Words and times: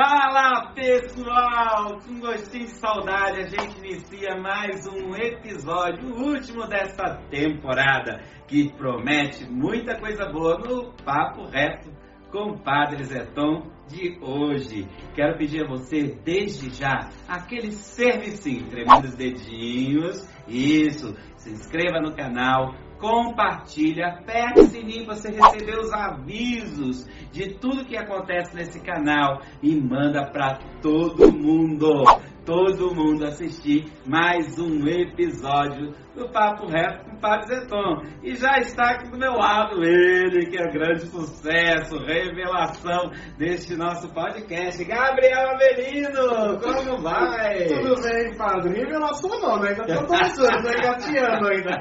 Fala 0.00 0.72
pessoal, 0.76 1.98
com 2.06 2.20
gostinho 2.20 2.66
de 2.66 2.70
saudade 2.74 3.40
a 3.40 3.48
gente 3.48 3.78
inicia 3.78 4.40
mais 4.40 4.86
um 4.86 5.12
episódio, 5.16 6.14
o 6.14 6.34
último 6.34 6.68
dessa 6.68 7.16
temporada, 7.28 8.22
que 8.46 8.72
promete 8.74 9.44
muita 9.50 9.98
coisa 9.98 10.30
boa 10.30 10.56
no 10.56 10.92
Papo 11.04 11.46
Reto 11.46 11.90
com 12.30 12.52
o 12.52 12.62
Padre 12.62 13.02
Zeton 13.02 13.72
de 13.88 14.16
hoje. 14.22 14.86
Quero 15.16 15.36
pedir 15.36 15.64
a 15.64 15.68
você, 15.68 16.16
desde 16.24 16.70
já, 16.70 17.10
aquele 17.26 17.72
servicinho, 17.72 18.68
tremendo 18.68 19.08
os 19.08 19.16
dedinhos, 19.16 20.28
isso, 20.46 21.12
se 21.34 21.50
inscreva 21.50 21.98
no 21.98 22.14
canal, 22.14 22.72
compartilha, 22.98 24.08
aperta 24.08 24.60
o 24.60 24.66
sininho 24.66 25.06
para 25.06 25.14
você 25.14 25.30
receber 25.30 25.78
os 25.78 25.92
avisos 25.92 27.06
de 27.32 27.54
tudo 27.54 27.84
que 27.84 27.96
acontece 27.96 28.54
nesse 28.54 28.80
canal 28.80 29.40
e 29.62 29.74
manda 29.76 30.30
para 30.30 30.58
todo 30.82 31.32
mundo, 31.32 32.04
todo 32.48 32.94
mundo 32.94 33.26
assistir 33.26 33.92
mais 34.06 34.58
um 34.58 34.88
episódio 34.88 35.92
do 36.16 36.30
Papo 36.30 36.66
Reto 36.66 37.04
com 37.04 37.16
o 37.16 37.20
Padre 37.20 37.54
Zeton. 37.54 38.02
E 38.22 38.34
já 38.36 38.56
está 38.56 38.92
aqui 38.92 39.10
do 39.10 39.18
meu 39.18 39.32
lado 39.32 39.84
ele, 39.84 40.46
que 40.46 40.56
é 40.56 40.64
grande 40.72 41.02
sucesso, 41.08 41.98
revelação 42.06 43.10
deste 43.36 43.76
nosso 43.76 44.08
podcast, 44.14 44.82
Gabriel 44.82 45.50
Avelino, 45.50 46.58
como 46.58 47.02
vai? 47.02 47.66
Tudo 47.66 48.00
bem, 48.00 48.34
padre? 48.38 48.78
Revelação 48.78 49.28
não, 49.28 49.60
né? 49.60 49.68
Ainda 49.68 49.84
tô 50.00 50.06
começando, 50.06 50.62
tô 50.62 50.70
engateando 50.70 51.48
ainda. 51.48 51.78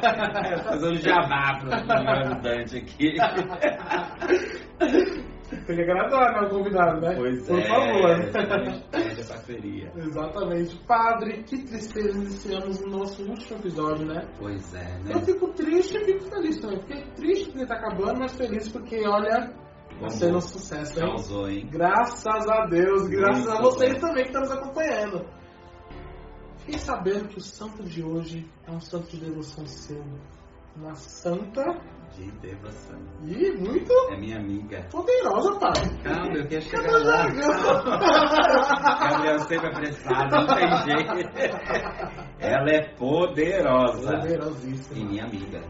Fazendo 0.66 0.96
jabá 0.96 1.60
para 1.62 1.70
o 1.70 2.10
ajudante 2.10 2.78
aqui. 2.80 3.16
Tem 5.50 5.64
que 5.76 5.82
agradar, 5.82 6.34
né, 6.34 6.48
o 6.48 6.50
convidado, 6.50 7.00
né? 7.00 7.16
Pois 7.16 7.48
Por 7.48 7.60
é. 7.60 7.68
favor. 7.68 8.32
Pede 8.92 9.22
a 9.22 9.26
parceria. 9.26 9.92
Exatamente. 9.96 10.78
Padre, 10.86 11.44
que 11.44 11.64
tristeza 11.64 12.18
iniciamos 12.18 12.82
o 12.82 12.88
nosso 12.90 13.24
último 13.24 13.60
episódio, 13.60 14.06
né? 14.06 14.28
Pois 14.38 14.74
é, 14.74 15.00
né? 15.00 15.12
Eu 15.14 15.22
fico 15.22 15.48
triste 15.54 15.98
e 15.98 16.06
fico 16.06 16.26
feliz 16.26 16.58
também. 16.60 16.82
Fiquei 16.82 17.04
triste 17.16 17.52
porque 17.52 17.66
tá 17.66 17.76
acabando, 17.76 18.20
mas 18.20 18.36
feliz 18.36 18.68
porque, 18.70 19.08
olha, 19.08 19.54
tá 20.02 20.10
sendo 20.10 20.38
um 20.38 20.42
sucesso, 20.42 21.00
hein? 21.00 21.06
Causou, 21.08 21.50
hein? 21.50 21.70
Graças 21.72 22.48
a 22.48 22.66
Deus, 22.66 23.08
graças 23.08 23.46
Muito 23.46 23.58
a 23.58 23.62
vocês 23.62 23.94
bom. 23.94 24.00
também 24.02 24.24
que 24.24 24.30
estão 24.30 24.42
nos 24.42 24.52
acompanhando. 24.52 25.26
Fiquei 26.58 26.80
sabendo 26.80 27.30
que 27.30 27.38
o 27.38 27.42
santo 27.42 27.82
de 27.84 28.04
hoje 28.04 28.46
é 28.68 28.72
um 28.72 28.82
santo 28.82 29.08
de 29.12 29.22
devoção 29.24 29.66
seu. 29.66 30.04
Uma 30.78 30.94
santa 30.96 31.64
De 32.16 32.30
devoção. 32.40 33.00
e 33.24 33.52
muito 33.58 33.92
É 34.12 34.18
minha 34.18 34.38
amiga. 34.38 34.88
poderosa, 34.92 35.60
pai. 35.60 35.74
Calma, 36.04 36.36
eu 36.38 36.48
quero 36.48 36.62
chegar 36.62 36.98
lá. 37.04 37.28
Gabriel 39.10 39.40
sempre 39.40 39.68
apressado, 39.68 40.36
não 40.36 40.46
tem 40.48 40.68
jeito. 40.86 41.30
Ela 42.40 42.70
é 42.72 42.94
poderosa. 42.96 44.14
E 44.14 44.20
Poderosíssima. 44.22 45.10
minha 45.10 45.26
amiga. 45.26 45.62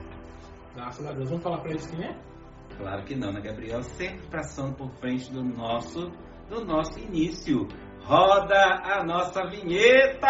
Graças 0.76 1.06
a 1.06 1.12
Deus. 1.14 1.30
Vamos 1.30 1.44
falar 1.44 1.60
pra 1.62 1.70
eles 1.72 1.88
quem 1.88 2.06
é? 2.06 2.16
Claro 2.78 3.04
que 3.06 3.16
não, 3.16 3.32
né, 3.32 3.42
Gabriel? 3.42 3.82
Sempre 3.82 4.28
passando 4.30 4.76
por 4.76 4.92
frente 5.00 5.32
do 5.32 5.44
nosso, 5.44 6.12
do 6.50 6.64
nosso 6.66 7.00
início. 7.00 7.68
Roda 8.04 8.80
a 8.84 9.04
nossa 9.04 9.44
vinheta! 9.48 10.28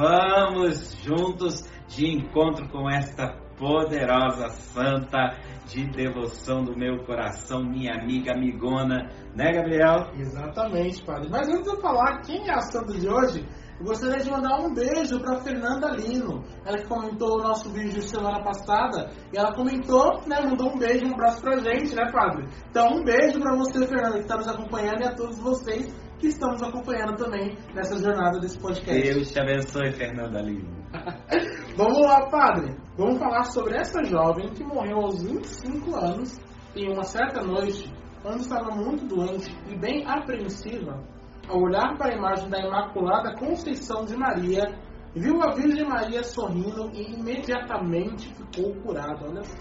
Vamos 0.00 0.96
juntos 1.02 1.62
de 1.86 2.06
encontro 2.06 2.66
com 2.70 2.88
esta 2.88 3.36
poderosa 3.58 4.48
santa 4.48 5.36
de 5.66 5.86
devoção 5.90 6.64
do 6.64 6.74
meu 6.74 7.04
coração, 7.04 7.62
minha 7.62 7.92
amiga 8.00 8.32
amigona, 8.32 9.10
né, 9.36 9.52
Gabriel? 9.52 10.10
Exatamente, 10.14 11.04
padre. 11.04 11.28
Mas 11.30 11.46
antes 11.48 11.64
de 11.64 11.68
eu 11.68 11.80
falar 11.82 12.22
quem 12.22 12.48
é 12.48 12.54
a 12.54 12.62
santa 12.62 12.94
de 12.94 13.06
hoje, 13.06 13.46
eu 13.78 13.84
gostaria 13.84 14.24
de 14.24 14.30
mandar 14.30 14.58
um 14.60 14.72
beijo 14.72 15.20
para 15.20 15.42
Fernanda 15.42 15.90
Lino. 15.90 16.42
Ela 16.64 16.78
que 16.78 16.88
comentou 16.88 17.38
o 17.38 17.42
nosso 17.42 17.70
vídeo 17.70 18.00
semana 18.00 18.42
passada. 18.42 19.10
E 19.30 19.38
ela 19.38 19.54
comentou, 19.54 20.22
né? 20.26 20.40
Mandou 20.40 20.74
um 20.74 20.78
beijo, 20.78 21.06
um 21.06 21.12
abraço 21.12 21.42
pra 21.42 21.58
gente, 21.58 21.94
né, 21.94 22.10
padre? 22.10 22.48
Então, 22.70 22.88
um 22.88 23.04
beijo 23.04 23.38
para 23.38 23.54
você, 23.54 23.86
Fernanda, 23.86 24.14
que 24.14 24.22
está 24.22 24.36
nos 24.36 24.48
acompanhando, 24.48 25.02
e 25.02 25.04
a 25.04 25.14
todos 25.14 25.38
vocês 25.38 25.94
que 26.20 26.26
estão 26.28 26.50
nos 26.50 26.62
acompanhando 26.62 27.16
também 27.16 27.56
nessa 27.74 27.98
jornada 27.98 28.38
desse 28.38 28.58
podcast. 28.58 29.02
Deus 29.02 29.32
te 29.32 29.40
abençoe, 29.40 29.90
Fernanda 29.92 30.40
Lima. 30.42 30.68
Vamos 31.76 32.00
lá, 32.00 32.28
padre. 32.28 32.76
Vamos 32.96 33.18
falar 33.18 33.44
sobre 33.44 33.76
essa 33.76 34.04
jovem 34.04 34.50
que 34.50 34.62
morreu 34.62 34.98
aos 34.98 35.22
25 35.22 35.96
anos 35.96 36.38
em 36.76 36.92
uma 36.92 37.02
certa 37.02 37.42
noite, 37.42 37.90
quando 38.22 38.40
estava 38.40 38.70
muito 38.76 39.06
doente 39.06 39.50
e 39.68 39.78
bem 39.78 40.04
apreensiva. 40.06 41.02
Ao 41.48 41.58
olhar 41.58 41.96
para 41.96 42.12
a 42.12 42.16
imagem 42.16 42.50
da 42.50 42.58
Imaculada 42.60 43.34
Conceição 43.36 44.04
de 44.04 44.14
Maria, 44.14 44.78
viu 45.16 45.42
a 45.42 45.54
Virgem 45.54 45.88
Maria 45.88 46.22
sorrindo 46.22 46.90
e 46.92 47.14
imediatamente 47.14 48.32
ficou 48.34 48.74
curada. 48.82 49.26
Olha 49.26 49.42
só. 49.42 49.58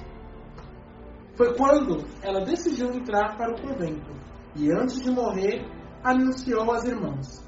Foi 1.36 1.56
quando 1.56 2.06
ela 2.22 2.42
decidiu 2.42 2.92
entrar 2.92 3.38
para 3.38 3.54
o 3.54 3.62
convento 3.62 4.12
e, 4.56 4.70
antes 4.74 5.02
de 5.02 5.10
morrer, 5.10 5.66
anunciou 6.04 6.72
às 6.72 6.84
irmãs: 6.86 7.46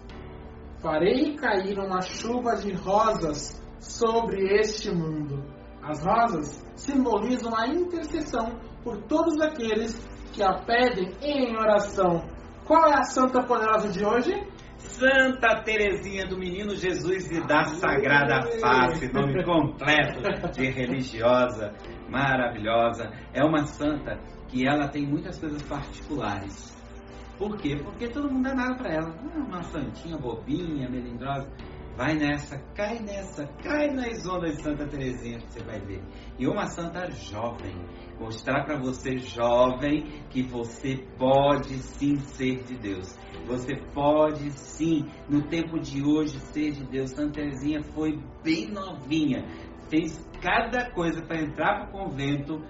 Farei 0.81 1.35
cair 1.35 1.77
uma 1.79 2.01
chuva 2.01 2.55
de 2.55 2.73
rosas 2.73 3.61
sobre 3.79 4.59
este 4.59 4.91
mundo. 4.91 5.43
As 5.83 6.03
rosas 6.03 6.63
simbolizam 6.75 7.55
a 7.55 7.67
intercessão 7.67 8.59
por 8.83 8.97
todos 9.03 9.39
aqueles 9.41 9.95
que 10.31 10.43
a 10.43 10.53
pedem 10.53 11.11
em 11.21 11.55
oração. 11.57 12.23
Qual 12.65 12.87
é 12.87 12.99
a 12.99 13.03
santa 13.03 13.43
poderosa 13.43 13.89
de 13.89 14.05
hoje? 14.05 14.33
Santa 14.77 15.61
Teresinha 15.63 16.27
do 16.27 16.37
Menino 16.37 16.75
Jesus 16.75 17.29
e 17.31 17.45
da 17.47 17.63
Sagrada 17.63 18.41
Face, 18.59 19.11
nome 19.13 19.43
completo 19.43 20.21
de 20.51 20.69
religiosa, 20.69 21.73
maravilhosa. 22.09 23.11
É 23.33 23.43
uma 23.43 23.65
santa 23.65 24.19
que 24.47 24.67
ela 24.67 24.87
tem 24.87 25.05
muitas 25.05 25.39
coisas 25.39 25.61
particulares. 25.63 26.80
Por 27.41 27.57
quê? 27.57 27.75
Porque 27.83 28.07
todo 28.07 28.31
mundo 28.31 28.43
dá 28.43 28.53
nada 28.53 28.75
pra 28.75 28.93
ela. 28.93 29.15
Ah, 29.17 29.39
uma 29.39 29.63
santinha 29.63 30.15
bobinha, 30.15 30.87
melindrosa. 30.87 31.49
Vai 31.97 32.13
nessa, 32.13 32.59
cai 32.75 32.99
nessa, 32.99 33.47
cai 33.63 33.89
nas 33.89 34.23
ondas 34.27 34.57
de 34.57 34.61
Santa 34.61 34.87
Teresinha 34.87 35.39
que 35.39 35.51
você 35.51 35.63
vai 35.63 35.79
ver. 35.79 36.03
E 36.37 36.45
uma 36.45 36.67
santa 36.67 37.09
jovem. 37.09 37.75
Mostrar 38.19 38.63
pra 38.63 38.77
você, 38.77 39.17
jovem, 39.17 40.03
que 40.29 40.43
você 40.43 41.03
pode 41.17 41.79
sim 41.79 42.19
ser 42.19 42.63
de 42.63 42.77
Deus. 42.77 43.17
Você 43.47 43.75
pode 43.91 44.51
sim, 44.51 45.09
no 45.27 45.41
tempo 45.47 45.79
de 45.79 46.03
hoje, 46.03 46.39
ser 46.53 46.73
de 46.73 46.85
Deus. 46.85 47.09
Santa 47.09 47.41
Teresinha 47.41 47.81
foi 47.81 48.21
bem 48.43 48.69
novinha. 48.69 49.43
Fez 49.89 50.15
cada 50.39 50.91
coisa 50.91 51.23
para 51.23 51.41
entrar 51.41 51.87
para 51.87 51.89
o 51.89 52.05
convento 52.05 52.61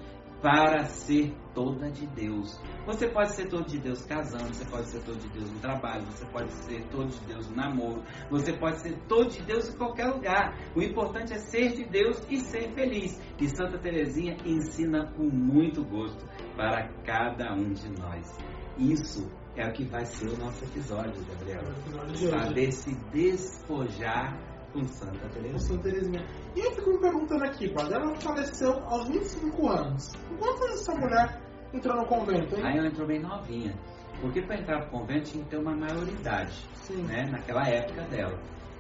para 0.42 0.86
ser 0.86 1.36
toda 1.54 1.92
de 1.92 2.08
Deus. 2.08 2.58
Você 2.92 3.08
pode 3.08 3.34
ser 3.34 3.48
todo 3.48 3.66
de 3.66 3.80
Deus 3.80 4.06
casando, 4.06 4.54
você 4.54 4.66
pode 4.66 4.90
ser 4.90 5.02
todo 5.04 5.18
de 5.18 5.30
Deus 5.30 5.50
no 5.50 5.60
trabalho, 5.60 6.06
você 6.08 6.26
pode 6.26 6.52
ser 6.52 6.84
todo 6.90 7.08
de 7.08 7.26
Deus 7.26 7.50
no 7.50 7.56
namoro, 7.56 8.04
você 8.30 8.52
pode 8.52 8.82
ser 8.82 8.98
todo 9.08 9.30
de 9.30 9.42
Deus 9.44 9.70
em 9.70 9.78
qualquer 9.78 10.08
lugar. 10.08 10.58
O 10.76 10.82
importante 10.82 11.34
é 11.34 11.38
ser 11.38 11.72
de 11.72 11.86
Deus 11.86 12.22
e 12.30 12.38
ser 12.42 12.74
feliz. 12.74 13.18
E 13.40 13.48
Santa 13.48 13.80
Teresinha 13.80 14.36
ensina 14.46 15.10
com 15.14 15.24
muito 15.24 15.86
gosto 15.86 16.26
para 16.58 16.90
cada 17.06 17.54
um 17.54 17.72
de 17.72 17.90
nós. 17.98 18.38
Isso 18.78 19.32
é 19.56 19.66
o 19.68 19.72
que 19.72 19.86
vai 19.86 20.06
ser 20.06 20.28
o 20.28 20.38
nosso 20.38 20.64
episódio, 20.66 21.26
Gabriel. 21.26 21.64
Saber 22.30 22.72
se 22.74 22.94
despojar 23.14 24.38
com 24.74 24.84
Santa 24.84 25.18
Com 25.18 25.30
Teresinha. 25.30 25.60
Santa 25.60 25.84
Teresinha. 25.84 26.26
E 26.56 26.60
eu 26.60 26.72
fico 26.74 26.92
me 26.92 27.00
perguntando 27.00 27.46
aqui, 27.46 27.74
padre, 27.74 27.96
ela 27.96 28.14
faleceu 28.16 28.74
aos 28.86 29.08
25 29.08 29.70
anos. 29.70 30.12
Quantos 30.38 30.62
anos 30.62 30.82
essa 30.82 30.96
mulher 30.96 31.51
entrou 31.74 31.96
no 31.98 32.06
convento, 32.06 32.56
hein? 32.56 32.64
Aí 32.66 32.78
ela 32.78 32.88
entrou 32.88 33.08
bem 33.08 33.20
novinha. 33.20 33.74
Porque 34.20 34.42
para 34.42 34.60
entrar 34.60 34.82
pro 34.82 35.00
convento 35.00 35.32
tinha 35.32 35.44
que 35.44 35.50
ter 35.50 35.58
uma 35.58 35.76
maioridade, 35.76 36.54
Sim. 36.76 37.04
né? 37.04 37.26
Naquela 37.30 37.68
época 37.68 38.04
dela. 38.04 38.40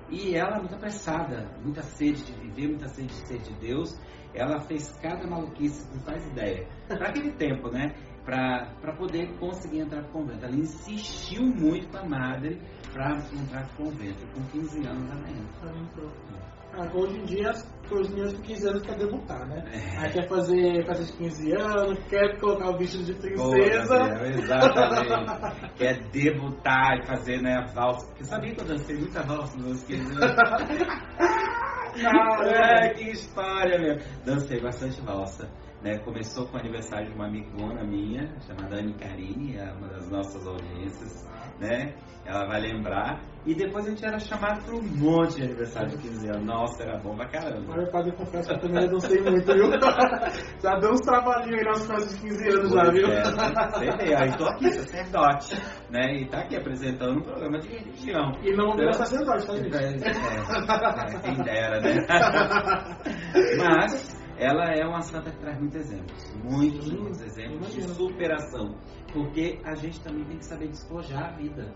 E 0.10 0.36
ela, 0.36 0.60
muito 0.60 0.76
apressada, 0.76 1.50
muita 1.64 1.82
sede 1.82 2.24
de 2.26 2.34
viver, 2.34 2.68
muita 2.68 2.88
sede 2.90 3.08
de 3.08 3.28
ser 3.28 3.40
de 3.40 3.54
Deus, 3.56 3.98
ela 4.34 4.60
fez 4.60 4.92
cada 5.02 5.26
maluquice, 5.26 5.88
não 5.94 6.02
faz 6.04 6.26
ideia. 6.28 6.68
Para 6.88 7.10
aquele 7.10 7.32
tempo, 7.40 7.70
né? 7.70 7.96
Para 8.26 8.94
poder 8.98 9.36
conseguir 9.40 9.80
entrar 9.80 10.04
pro 10.04 10.12
convento. 10.12 10.46
Ela 10.46 10.56
insistiu 10.56 11.44
muito 11.44 11.88
com 11.90 11.98
a 11.98 12.08
madre 12.08 12.62
para 12.94 13.18
entrar 13.34 13.68
pro 13.70 13.86
convento. 13.86 14.28
Com 14.34 14.44
15 14.60 14.86
anos 14.86 15.10
ela 15.10 15.30
entra. 15.30 16.94
Hoje 16.94 17.18
em 17.18 17.24
dia, 17.26 17.52
os 18.00 18.10
meninos 18.10 18.34
com 18.34 18.42
15 18.42 18.68
anos 18.70 18.82
quer 18.84 18.98
debutar, 18.98 19.48
né? 19.48 19.64
É. 19.74 19.98
Aí 19.98 20.12
quer 20.12 20.28
fazer 20.28 20.86
festa 20.86 21.04
de 21.04 21.14
15 21.14 21.52
anos, 21.54 22.00
quer 22.10 22.40
colocar 22.40 22.70
o 22.70 22.78
vestido 22.78 23.04
de 23.04 23.14
princesa. 23.14 23.98
Exatamente. 24.26 25.76
Quer 25.76 26.10
debutar 26.12 26.98
e 26.98 27.06
fazer 27.06 27.42
né, 27.42 27.56
a 27.56 27.66
valsa. 27.74 28.08
Porque 28.08 28.24
sabia 28.24 28.54
que 28.54 28.62
eu 28.62 28.66
dancei 28.66 28.98
muita 28.98 29.22
valsa 29.24 29.58
nos 29.58 29.66
meus 29.66 29.84
15 29.84 30.12
anos? 30.14 30.36
Cara, 32.02 32.86
É, 32.86 32.94
que 32.94 33.12
história, 33.12 33.80
meu. 33.80 33.98
Dancei 34.26 34.62
bastante 34.62 35.02
valsa. 35.02 35.50
Né? 35.82 35.98
Começou 36.00 36.48
com 36.48 36.58
o 36.58 36.60
aniversário 36.60 37.08
de 37.08 37.16
uma 37.16 37.28
amigona 37.28 37.84
minha, 37.84 38.40
chamada 38.42 38.78
Anne 38.78 38.94
Carini, 38.94 39.58
é 39.58 39.72
uma 39.74 39.88
das 39.88 40.10
nossas 40.12 40.46
audiências, 40.46 41.28
né? 41.60 41.96
Ela 42.32 42.46
vai 42.48 42.62
lembrar. 42.62 43.22
E 43.46 43.54
depois 43.54 43.86
a 43.86 43.90
gente 43.90 44.06
era 44.06 44.20
chamado 44.20 44.64
para 44.64 44.76
um 44.76 44.82
monte 44.84 45.36
de 45.38 45.44
aniversário 45.44 45.90
de 45.90 45.98
15 45.98 46.28
anos. 46.30 46.46
Nossa, 46.46 46.84
era 46.84 46.98
bom 47.00 47.16
pra 47.16 47.28
caramba. 47.28 47.66
Mas 47.68 47.78
meu 47.78 47.92
padre 47.92 48.12
confessa 48.14 48.50
que 48.50 48.56
eu 48.56 48.60
também 48.70 48.88
não 48.90 49.00
sei 49.00 49.20
muito, 49.20 49.54
viu? 49.54 49.66
Já 50.64 50.80
deu 50.80 50.92
uns 50.92 51.02
trabalhinhos 51.02 51.58
aí 51.58 51.66
nas 51.66 51.88
festas 51.88 52.16
de 52.16 52.22
15 52.22 52.50
anos 52.50 52.72
já, 52.72 52.82
Pois 52.84 52.94
viu? 52.94 53.08
é? 53.10 53.24
Sei 53.26 53.98
bem, 53.98 54.16
aí 54.16 54.38
tô 54.38 54.46
aqui, 54.46 54.72
sacerdote, 54.72 55.56
né? 55.90 56.22
E 56.22 56.30
tá 56.30 56.40
aqui 56.42 56.56
apresentando 56.56 57.18
um 57.20 57.22
programa 57.22 57.60
de 57.60 57.68
religião. 57.68 58.32
E 58.44 58.56
não 58.56 58.76
Então, 58.76 58.94
sacerdote, 58.94 59.48
tá, 59.48 59.54
gente? 59.58 59.76
É, 59.76 61.16
é, 61.18 61.20
quem 61.22 61.44
dera, 61.44 61.82
né? 61.82 61.96
Mas 63.58 64.22
ela 64.38 64.66
é 64.74 64.86
uma 64.86 65.02
santa 65.02 65.32
que 65.32 65.38
traz 65.40 65.60
muitos 65.60 65.78
exemplos, 65.82 66.36
muitos, 66.44 66.92
muitos 66.94 67.22
exemplos 67.22 67.74
de 67.74 67.82
superação, 67.84 68.76
porque 69.12 69.60
a 69.66 69.76
gente 69.76 70.00
também 70.02 70.24
tem 70.26 70.38
que 70.38 70.46
saber 70.46 70.68
despojar 70.70 71.34
a 71.34 71.36
vida. 71.38 71.74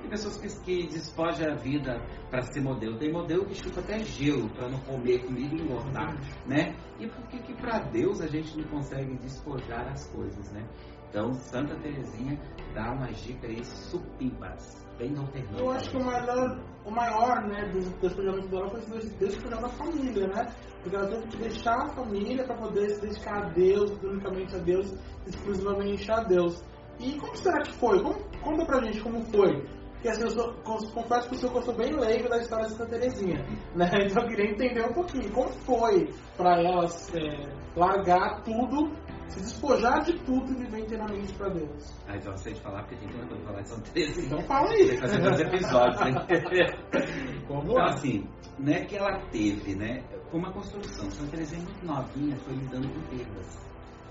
Tem 0.00 0.10
pessoas 0.10 0.36
que, 0.38 0.48
que 0.64 0.86
despojam 0.86 1.52
a 1.52 1.54
vida 1.56 2.00
para 2.30 2.42
ser 2.42 2.60
modelo. 2.60 2.98
Tem 2.98 3.12
modelo 3.12 3.44
que 3.46 3.54
chupa 3.54 3.80
até 3.80 3.98
gelo 4.00 4.48
para 4.50 4.68
não 4.68 4.78
comer 4.80 5.24
comida 5.24 5.54
e 5.54 5.60
engordar, 5.60 6.14
né? 6.46 6.76
E 6.98 7.06
por 7.08 7.26
que 7.28 7.38
que 7.40 7.54
para 7.54 7.78
Deus 7.80 8.20
a 8.20 8.26
gente 8.26 8.56
não 8.56 8.64
consegue 8.68 9.16
despojar 9.18 9.88
as 9.88 10.08
coisas, 10.10 10.52
né? 10.52 10.66
Então, 11.08 11.32
Santa 11.34 11.74
Terezinha 11.76 12.38
dá 12.74 12.92
umas 12.92 13.16
dicas 13.22 13.50
aí 13.50 13.64
supimpas, 13.64 14.86
bem 14.98 15.16
alternantes. 15.16 15.60
Eu 15.60 15.70
acho 15.70 15.90
que 15.90 15.96
o 15.96 16.04
maior, 16.04 16.60
o 16.84 16.90
maior 16.90 17.46
né, 17.46 17.70
dos 17.72 17.88
despojamentos 17.94 18.50
dela 18.50 18.68
foi 18.68 18.80
despojar 19.18 19.60
da 19.62 19.68
família, 19.68 20.26
né? 20.28 20.52
Porque 20.82 20.96
ela 20.96 21.08
teve 21.08 21.26
que 21.28 21.36
deixar 21.38 21.74
a 21.74 21.88
família 21.88 22.44
para 22.44 22.56
poder 22.56 22.90
se 22.90 23.00
dedicar 23.00 23.46
a 23.46 23.48
Deus, 23.50 23.90
unicamente 24.02 24.54
a 24.56 24.58
Deus, 24.58 24.94
exclusivamente 25.26 26.10
a 26.10 26.22
Deus. 26.22 26.62
E 26.98 27.18
como 27.18 27.36
será 27.36 27.60
que 27.62 27.72
foi? 27.74 28.02
Como, 28.02 28.14
conta 28.42 28.64
pra 28.64 28.80
gente 28.84 29.00
como 29.00 29.20
foi. 29.26 29.62
Porque 29.94 30.08
assim, 30.08 30.22
eu 30.22 30.30
sou, 30.30 30.52
confesso 30.94 31.28
que 31.28 31.34
eu 31.34 31.38
sou, 31.38 31.50
que 31.50 31.56
eu 31.58 31.62
sou 31.62 31.74
bem 31.74 31.92
leigo 31.96 32.28
da 32.28 32.38
história 32.38 32.66
de 32.66 32.72
Santa 32.72 32.86
Terezinha, 32.90 33.42
né? 33.74 33.88
Então 34.06 34.22
eu 34.22 34.28
queria 34.28 34.50
entender 34.50 34.84
um 34.84 34.92
pouquinho 34.92 35.32
como 35.32 35.48
foi 35.50 36.10
para 36.36 36.62
elas 36.62 37.12
é, 37.14 37.48
largar 37.74 38.42
tudo, 38.42 38.92
se 39.26 39.40
despojar 39.40 40.02
de 40.04 40.12
tudo 40.20 40.52
e 40.52 40.56
viver 40.64 40.80
inteiramente 40.80 41.32
para 41.34 41.48
Deus. 41.48 41.94
Aí 42.06 42.20
eu 42.24 42.36
sei 42.36 42.52
de 42.52 42.60
falar 42.60 42.82
porque 42.82 42.96
tem 42.96 43.08
tanta 43.08 43.26
coisa 43.26 43.42
pra 43.42 43.50
falar 43.52 43.62
de 43.62 43.68
Santa 43.70 43.90
Terezinha. 43.90 44.26
Então 44.26 44.42
fala 44.42 44.68
Tem 44.68 44.90
aí. 44.90 44.98
fazer 44.98 45.18
dois 45.22 45.40
episódios, 45.40 46.00
né? 46.00 46.26
Vamos 47.48 47.64
Então, 47.64 47.74
lá. 47.74 47.84
assim, 47.86 48.28
não 48.58 48.72
é 48.72 48.84
que 48.84 48.96
ela 48.96 49.18
teve, 49.32 49.74
né? 49.74 50.04
Foi 50.30 50.38
uma 50.40 50.52
construção. 50.52 51.10
Santa 51.10 51.30
Terezinha 51.30 51.62
muito 51.62 51.84
novinha, 51.86 52.36
foi 52.36 52.54
lidando 52.54 52.88
com 52.88 53.00
perdas, 53.16 53.58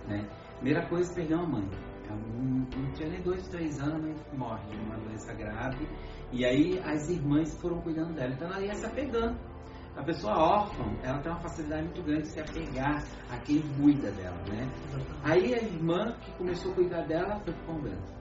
né? 0.07 0.27
Primeira 0.55 0.85
coisa, 0.87 1.13
perdeu 1.13 1.39
a 1.39 1.45
mãe. 1.47 1.69
Não, 2.13 2.67
não 2.81 2.91
tinha 2.93 3.09
nem 3.09 3.21
dois, 3.21 3.47
três 3.47 3.79
anos, 3.81 4.15
morre 4.33 4.65
de 4.69 4.77
uma 4.77 4.97
doença 4.97 5.33
grave. 5.33 5.87
E 6.31 6.45
aí 6.45 6.79
as 6.79 7.09
irmãs 7.09 7.55
foram 7.61 7.81
cuidando 7.81 8.13
dela. 8.13 8.33
Então 8.33 8.47
ela 8.47 8.61
ia 8.61 8.73
se 8.75 8.85
apegando. 8.85 9.37
A 9.95 10.03
pessoa 10.03 10.37
órfã, 10.37 10.83
ela 11.03 11.19
tem 11.19 11.31
uma 11.31 11.39
facilidade 11.41 11.83
muito 11.83 12.03
grande 12.03 12.23
de 12.23 12.27
se 12.27 12.39
apegar 12.41 13.01
a 13.29 13.37
quem 13.37 13.61
cuida 13.77 14.11
dela, 14.11 14.37
né? 14.49 14.69
Aí 15.23 15.53
a 15.53 15.63
irmã 15.63 16.11
que 16.19 16.31
começou 16.33 16.73
a 16.73 16.75
cuidar 16.75 17.07
dela 17.07 17.39
foi 17.39 17.53
pro 17.53 17.65
convento. 17.65 18.13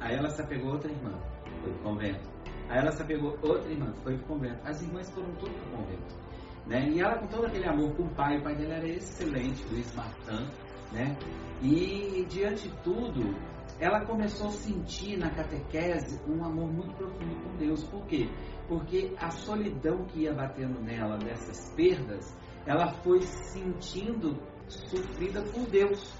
Aí 0.00 0.14
ela 0.14 0.30
se 0.30 0.40
apegou 0.40 0.70
a 0.70 0.72
outra 0.74 0.92
irmã, 0.92 1.18
foi 1.60 1.72
pro 1.72 1.82
convento. 1.82 2.30
Aí 2.68 2.78
ela 2.78 2.92
se 2.92 3.02
apegou 3.02 3.30
a 3.30 3.46
outra 3.46 3.72
irmã, 3.72 3.92
foi 4.04 4.16
pro 4.18 4.26
convento. 4.26 4.60
As 4.64 4.80
irmãs 4.82 5.10
foram 5.10 5.34
todas 5.34 5.56
pro 5.56 5.78
convento. 5.78 6.24
Né? 6.66 6.88
E 6.90 7.00
ela 7.00 7.18
com 7.18 7.26
todo 7.26 7.46
aquele 7.46 7.68
amor 7.68 7.94
com 7.96 8.04
o 8.04 8.14
pai, 8.14 8.38
o 8.38 8.42
pai 8.42 8.54
dela 8.54 8.74
era 8.74 8.88
excelente, 8.88 9.64
Luiz 9.70 9.92
Martin, 9.94 10.48
né? 10.92 11.16
E 11.62 12.26
diante 12.28 12.68
de 12.68 12.76
tudo, 12.82 13.34
ela 13.80 14.04
começou 14.04 14.48
a 14.48 14.52
sentir 14.52 15.16
na 15.16 15.30
catequese 15.30 16.20
um 16.28 16.44
amor 16.44 16.72
muito 16.72 16.94
profundo 16.94 17.34
com 17.42 17.56
Deus. 17.56 17.84
Por 17.84 18.04
quê? 18.06 18.28
Porque 18.68 19.14
a 19.18 19.30
solidão 19.30 20.04
que 20.06 20.20
ia 20.20 20.32
batendo 20.32 20.80
nela 20.80 21.16
dessas 21.18 21.72
perdas, 21.74 22.36
ela 22.66 22.92
foi 23.02 23.20
sentindo 23.22 24.38
sofrida 24.68 25.42
por 25.42 25.66
Deus. 25.66 26.14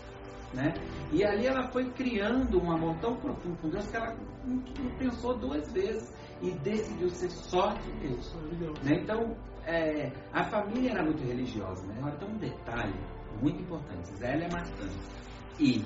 Né? 0.52 0.72
E 1.12 1.24
ali 1.24 1.46
ela 1.46 1.68
foi 1.70 1.90
criando 1.90 2.62
um 2.62 2.70
amor 2.70 2.96
tão 3.00 3.16
profundo 3.16 3.56
com 3.60 3.68
Deus 3.70 3.90
que 3.90 3.96
ela 3.96 4.16
não, 4.44 4.60
pensou 4.98 5.36
duas 5.36 5.72
vezes 5.72 6.14
e 6.40 6.52
decidiu 6.52 7.08
ser 7.08 7.30
só 7.30 7.72
de 7.72 7.90
Deus. 8.08 8.34
Né? 8.82 9.00
Então, 9.02 9.36
é, 9.66 10.12
a 10.32 10.44
família 10.44 10.90
era 10.92 11.02
muito 11.02 11.24
religiosa. 11.24 11.84
Né? 11.86 11.96
Agora, 11.98 12.16
tem 12.16 12.28
um 12.28 12.36
detalhe 12.38 12.94
muito 13.40 13.60
importante: 13.60 14.14
Zélia 14.16 14.48
Martã 14.50 14.88
e 15.58 15.84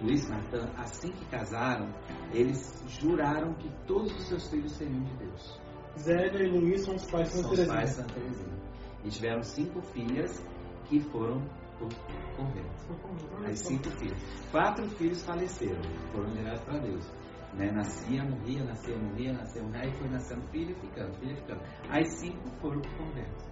Luiz 0.00 0.28
Martã, 0.28 0.68
assim 0.76 1.10
que 1.12 1.24
casaram, 1.26 1.88
eles 2.32 2.82
juraram 2.88 3.54
que 3.54 3.70
todos 3.86 4.12
os 4.16 4.26
seus 4.26 4.48
filhos 4.48 4.72
seriam 4.72 5.02
de 5.04 5.14
Deus. 5.16 5.60
Zélia 5.98 6.42
e 6.42 6.48
Luiz 6.48 6.82
são 6.82 6.94
os 6.94 7.04
pais 7.10 7.28
de 7.28 7.36
Santa 7.36 7.48
os 7.48 7.54
Terezinha. 7.54 7.76
pais 7.76 7.90
de 7.90 7.96
Santa 7.96 8.14
Teresinha. 8.14 8.62
E 9.04 9.08
tiveram 9.10 9.42
cinco 9.42 9.82
filhas 9.82 10.42
que 10.86 11.00
foram 11.00 11.42
por 11.78 11.88
convento. 12.36 13.46
As 13.46 13.58
cinco 13.60 13.90
filhas. 13.90 14.18
Quatro 14.50 14.88
filhos 14.90 15.22
faleceram, 15.24 15.82
foram 16.12 16.30
direto 16.30 16.64
para 16.64 16.78
Deus. 16.78 17.06
Né? 17.54 17.70
Nascia, 17.70 18.24
morria, 18.24 18.64
nascia, 18.64 18.96
morria, 18.96 19.32
nascia, 19.34 19.62
morria, 19.62 19.82
aí 19.82 19.92
foi 19.92 20.08
nascendo 20.08 20.42
filho 20.48 20.70
e 20.70 20.80
ficando, 20.80 21.14
filho 21.18 21.32
e 21.32 21.36
ficando. 21.36 21.60
As 21.90 22.08
cinco 22.18 22.48
foram 22.60 22.80
pro 22.80 22.96
convento. 22.96 23.51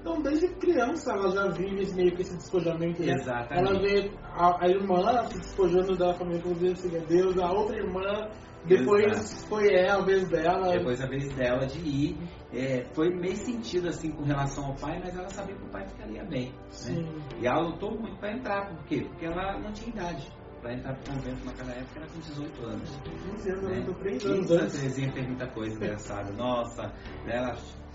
Então, 0.00 0.20
desde 0.22 0.48
criança, 0.56 1.12
ela 1.12 1.30
já 1.30 1.48
vive 1.48 1.94
meio 1.94 2.14
que 2.14 2.22
esse 2.22 2.36
despojamento. 2.36 3.02
Né? 3.02 3.12
Exatamente. 3.12 3.68
Ela 3.68 3.80
vê 3.80 4.10
a, 4.32 4.64
a 4.64 4.68
irmã 4.68 5.26
se 5.28 5.38
despojando 5.38 5.96
da 5.96 6.14
família 6.14 6.42
com 6.42 6.52
Deus, 6.52 6.78
seguir 6.80 6.98
a 6.98 7.04
Deus, 7.04 7.38
a 7.38 7.52
outra 7.52 7.76
irmã, 7.76 8.28
depois 8.66 9.06
Exato. 9.06 9.48
foi 9.48 9.74
ela, 9.74 10.02
a 10.02 10.04
vez 10.04 10.28
dela. 10.28 10.70
Depois 10.70 11.00
a 11.00 11.06
vez 11.06 11.34
dela 11.34 11.66
de 11.66 11.78
ir, 11.80 12.18
é, 12.52 12.84
foi 12.94 13.10
meio 13.10 13.36
sentido 13.36 13.88
assim 13.88 14.10
com 14.10 14.24
relação 14.24 14.66
ao 14.66 14.74
pai, 14.76 14.98
mas 15.04 15.14
ela 15.16 15.28
sabia 15.28 15.54
que 15.54 15.64
o 15.64 15.68
pai 15.68 15.86
ficaria 15.86 16.24
bem. 16.24 16.52
Né? 16.86 17.04
E 17.40 17.46
ela 17.46 17.60
lutou 17.60 17.98
muito 17.98 18.16
para 18.18 18.32
entrar, 18.32 18.68
por 18.68 18.84
quê? 18.86 19.04
Porque 19.06 19.26
ela 19.26 19.58
não 19.60 19.72
tinha 19.72 19.90
idade. 19.90 20.32
Para 20.62 20.72
entrar 20.72 20.94
pro 20.94 21.12
convento 21.12 21.44
naquela 21.44 21.72
época 21.72 22.00
era 22.00 22.06
com 22.08 22.20
18 22.20 22.64
anos. 22.64 23.00
15 23.34 23.50
anos, 23.50 23.64
né? 23.64 23.78
eu 23.78 23.84
tô 23.84 23.94
3 23.94 24.24
E 24.24 24.26
anos 24.28 24.50
antes. 24.50 24.78
Terezinha 24.78 25.12
fez 25.12 25.26
muita 25.26 25.46
coisa 25.48 25.76
engraçada. 25.76 26.32
Nossa, 26.32 26.82
né, 27.26 27.36
ela 27.36 27.54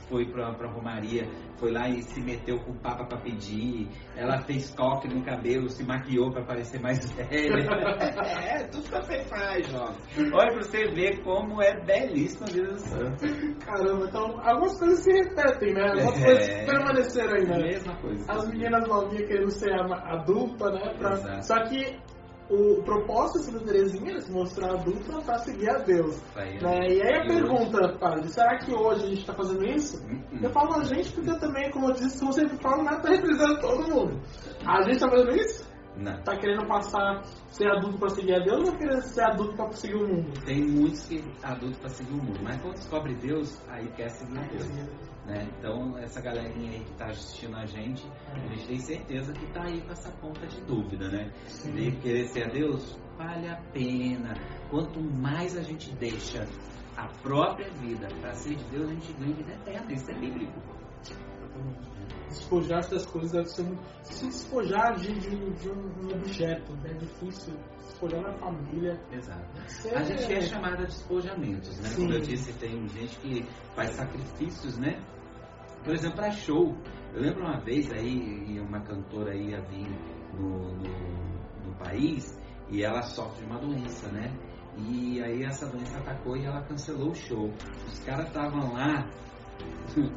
foi 0.10 0.26
pra, 0.26 0.52
pra 0.54 0.70
Romaria, 0.72 1.28
foi 1.58 1.72
lá 1.72 1.88
e 1.88 2.02
se 2.02 2.20
meteu 2.22 2.58
com 2.60 2.72
o 2.72 2.80
Papa 2.80 3.06
pra 3.06 3.20
pedir. 3.20 3.88
Ela 4.18 4.40
fez 4.42 4.74
coque 4.74 5.08
no 5.08 5.24
cabelo, 5.24 5.70
se 5.70 5.84
maquiou 5.86 6.32
pra 6.32 6.44
parecer 6.44 6.82
mais 6.82 7.00
velha. 7.14 7.54
é, 8.44 8.64
tudo 8.68 8.84
que 8.84 8.90
você 8.90 9.24
faz, 9.26 9.74
ó. 9.76 9.94
Olha 10.34 10.52
pra 10.52 10.62
você 10.62 10.88
ver 10.90 11.22
como 11.24 11.62
é 11.62 11.80
belíssima 11.86 12.48
a 12.48 12.52
vida 12.52 12.68
do 12.74 12.80
santo. 12.80 13.26
Caramba, 13.66 14.06
então 14.08 14.40
algumas 14.42 14.78
coisas 14.80 15.00
se 15.04 15.12
repetem, 15.12 15.74
né? 15.74 15.90
Algumas 15.90 16.22
É. 16.22 16.26
coisas 16.26 16.66
permaneceram 16.66 17.34
aí, 17.36 17.46
né? 17.46 17.58
Mesma 17.60 17.96
coisa. 17.98 18.32
As 18.32 18.48
meninas 18.50 18.88
novinhas 18.88 19.28
querendo 19.28 19.52
ser 19.52 19.72
a- 19.74 20.14
adulta, 20.16 20.72
né? 20.72 20.94
Pra-. 20.98 21.42
Só 21.42 21.56
que 21.66 22.00
o 22.50 22.82
propósito 22.84 23.40
de 23.40 23.46
Santa 23.46 23.66
Terezinha 23.66 24.12
era 24.12 24.22
se 24.22 24.32
mostrar 24.32 24.72
adulta 24.72 25.22
para 25.22 25.38
seguir 25.40 25.70
a 25.70 25.78
Deus. 25.80 26.20
Aí, 26.36 26.60
Né? 26.60 26.80
E 26.90 27.02
aí 27.02 27.14
a 27.14 27.26
E 27.26 27.28
pergunta, 27.28 27.96
padre, 28.00 28.28
será 28.30 28.58
que 28.58 28.74
hoje 28.74 29.04
a 29.04 29.08
gente 29.08 29.20
está 29.20 29.34
fazendo 29.34 29.64
isso? 29.66 30.04
Hum, 30.04 30.20
hum. 30.34 30.40
Eu 30.42 30.50
falo 30.50 30.74
a 30.74 30.84
gente 30.84 31.12
porque 31.12 31.30
eu 31.30 31.40
também, 31.40 31.70
como 31.72 31.90
eu 31.90 31.94
disse, 31.94 32.26
eu 32.26 32.32
sempre 32.34 32.58
falo, 32.58 32.84
nada 32.84 33.02
tá 33.02 33.10
representando 33.10 33.62
todo 33.62 33.88
mundo. 33.88 34.20
A 34.66 34.82
gente 34.82 35.00
tá 35.00 35.10
fazendo 35.10 35.36
isso? 35.36 35.69
Não. 35.96 36.22
Tá 36.24 36.38
querendo 36.38 36.66
passar, 36.66 37.24
ser 37.48 37.70
adulto 37.70 37.98
para 37.98 38.10
seguir 38.10 38.36
a 38.36 38.40
Deus 38.40 38.70
ou 38.70 38.78
querendo 38.78 39.02
ser 39.02 39.24
adulto 39.24 39.56
para 39.56 39.72
seguir 39.72 39.96
o 39.96 40.08
mundo? 40.08 40.46
Tem 40.46 40.62
muitos 40.62 41.06
que 41.08 41.24
adultos 41.44 41.80
para 41.80 41.90
seguir 41.90 42.14
o 42.14 42.24
mundo, 42.24 42.40
mas 42.42 42.62
quando 42.62 42.76
descobre 42.76 43.16
Deus, 43.16 43.62
aí 43.68 43.88
quer 43.94 44.10
seguir 44.10 44.40
a 44.40 44.44
Deus. 44.44 44.68
Né? 45.26 45.48
Então, 45.58 45.98
essa 45.98 46.22
galerinha 46.22 46.72
aí 46.72 46.84
que 46.84 46.92
está 46.92 47.06
assistindo 47.08 47.56
a 47.56 47.66
gente, 47.66 48.04
a 48.34 48.40
gente 48.40 48.68
tem 48.68 48.80
certeza 48.80 49.34
que 49.34 49.46
está 49.46 49.64
aí 49.64 49.82
com 49.82 49.92
essa 49.92 50.12
ponta 50.14 50.48
de 50.48 50.62
dúvida, 50.62 51.08
né? 51.10 51.32
De 51.64 51.92
querer 51.98 52.28
ser 52.30 52.46
a 52.46 52.48
Deus, 52.48 52.98
vale 53.18 53.48
a 53.48 53.62
pena. 53.72 54.34
Quanto 54.72 55.00
mais 55.02 55.56
a 55.56 55.62
gente 55.62 55.94
deixa 55.98 56.48
a 56.98 57.08
própria 57.22 57.70
vida 57.74 58.08
para 58.20 58.34
ser 58.34 58.56
de 58.56 58.64
Deus, 58.66 58.90
a 58.90 58.94
gente 58.94 59.14
ganha 59.14 59.36
vida 59.36 59.54
eterna. 59.54 59.94
Isso 59.94 60.10
é 60.10 60.14
bíblico. 60.16 60.60
Despojar-se 62.30 62.92
das 62.92 63.06
coisas 63.08 63.32
deve 63.32 63.46
ser 63.48 63.64
muito. 63.64 63.82
Se 64.04 64.26
despojar 64.28 64.96
de, 64.96 65.14
de, 65.20 65.54
de 65.54 65.70
um, 65.70 66.14
objeto 66.14 66.78
é 66.86 66.94
difícil. 66.94 67.54
Despojar 67.78 68.24
da 68.24 68.34
família. 68.38 69.00
Exato. 69.12 69.46
A 69.96 70.04
gente 70.04 70.34
é 70.34 70.42
chamada 70.42 70.78
de 70.78 70.86
despojamentos, 70.86 71.78
né? 71.80 71.90
Sim. 71.90 72.02
Como 72.04 72.14
eu 72.14 72.22
disse, 72.22 72.54
tem 72.54 72.88
gente 72.90 73.20
que 73.20 73.44
faz 73.76 73.96
sacrifícios, 73.96 74.78
né? 74.78 75.04
Por 75.84 75.94
exemplo, 75.94 76.18
para 76.18 76.32
show. 76.32 76.78
Eu 77.14 77.22
lembro 77.22 77.42
uma 77.42 77.60
vez 77.60 77.92
aí, 77.92 78.60
uma 78.60 78.82
cantora 78.82 79.36
ia 79.36 79.60
vir 79.62 79.90
no, 80.34 80.76
no, 80.76 81.66
no 81.66 81.76
país 81.80 82.40
e 82.70 82.84
ela 82.84 83.02
sofre 83.02 83.44
de 83.44 83.52
uma 83.52 83.60
doença, 83.60 84.12
né? 84.12 84.32
E 84.78 85.22
aí 85.22 85.44
essa 85.44 85.66
doença 85.68 85.98
atacou 85.98 86.38
e 86.38 86.46
ela 86.46 86.62
cancelou 86.64 87.10
o 87.10 87.16
show. 87.16 87.52
Os 87.88 88.00
caras 88.00 88.28
estavam 88.28 88.74
lá 88.74 89.10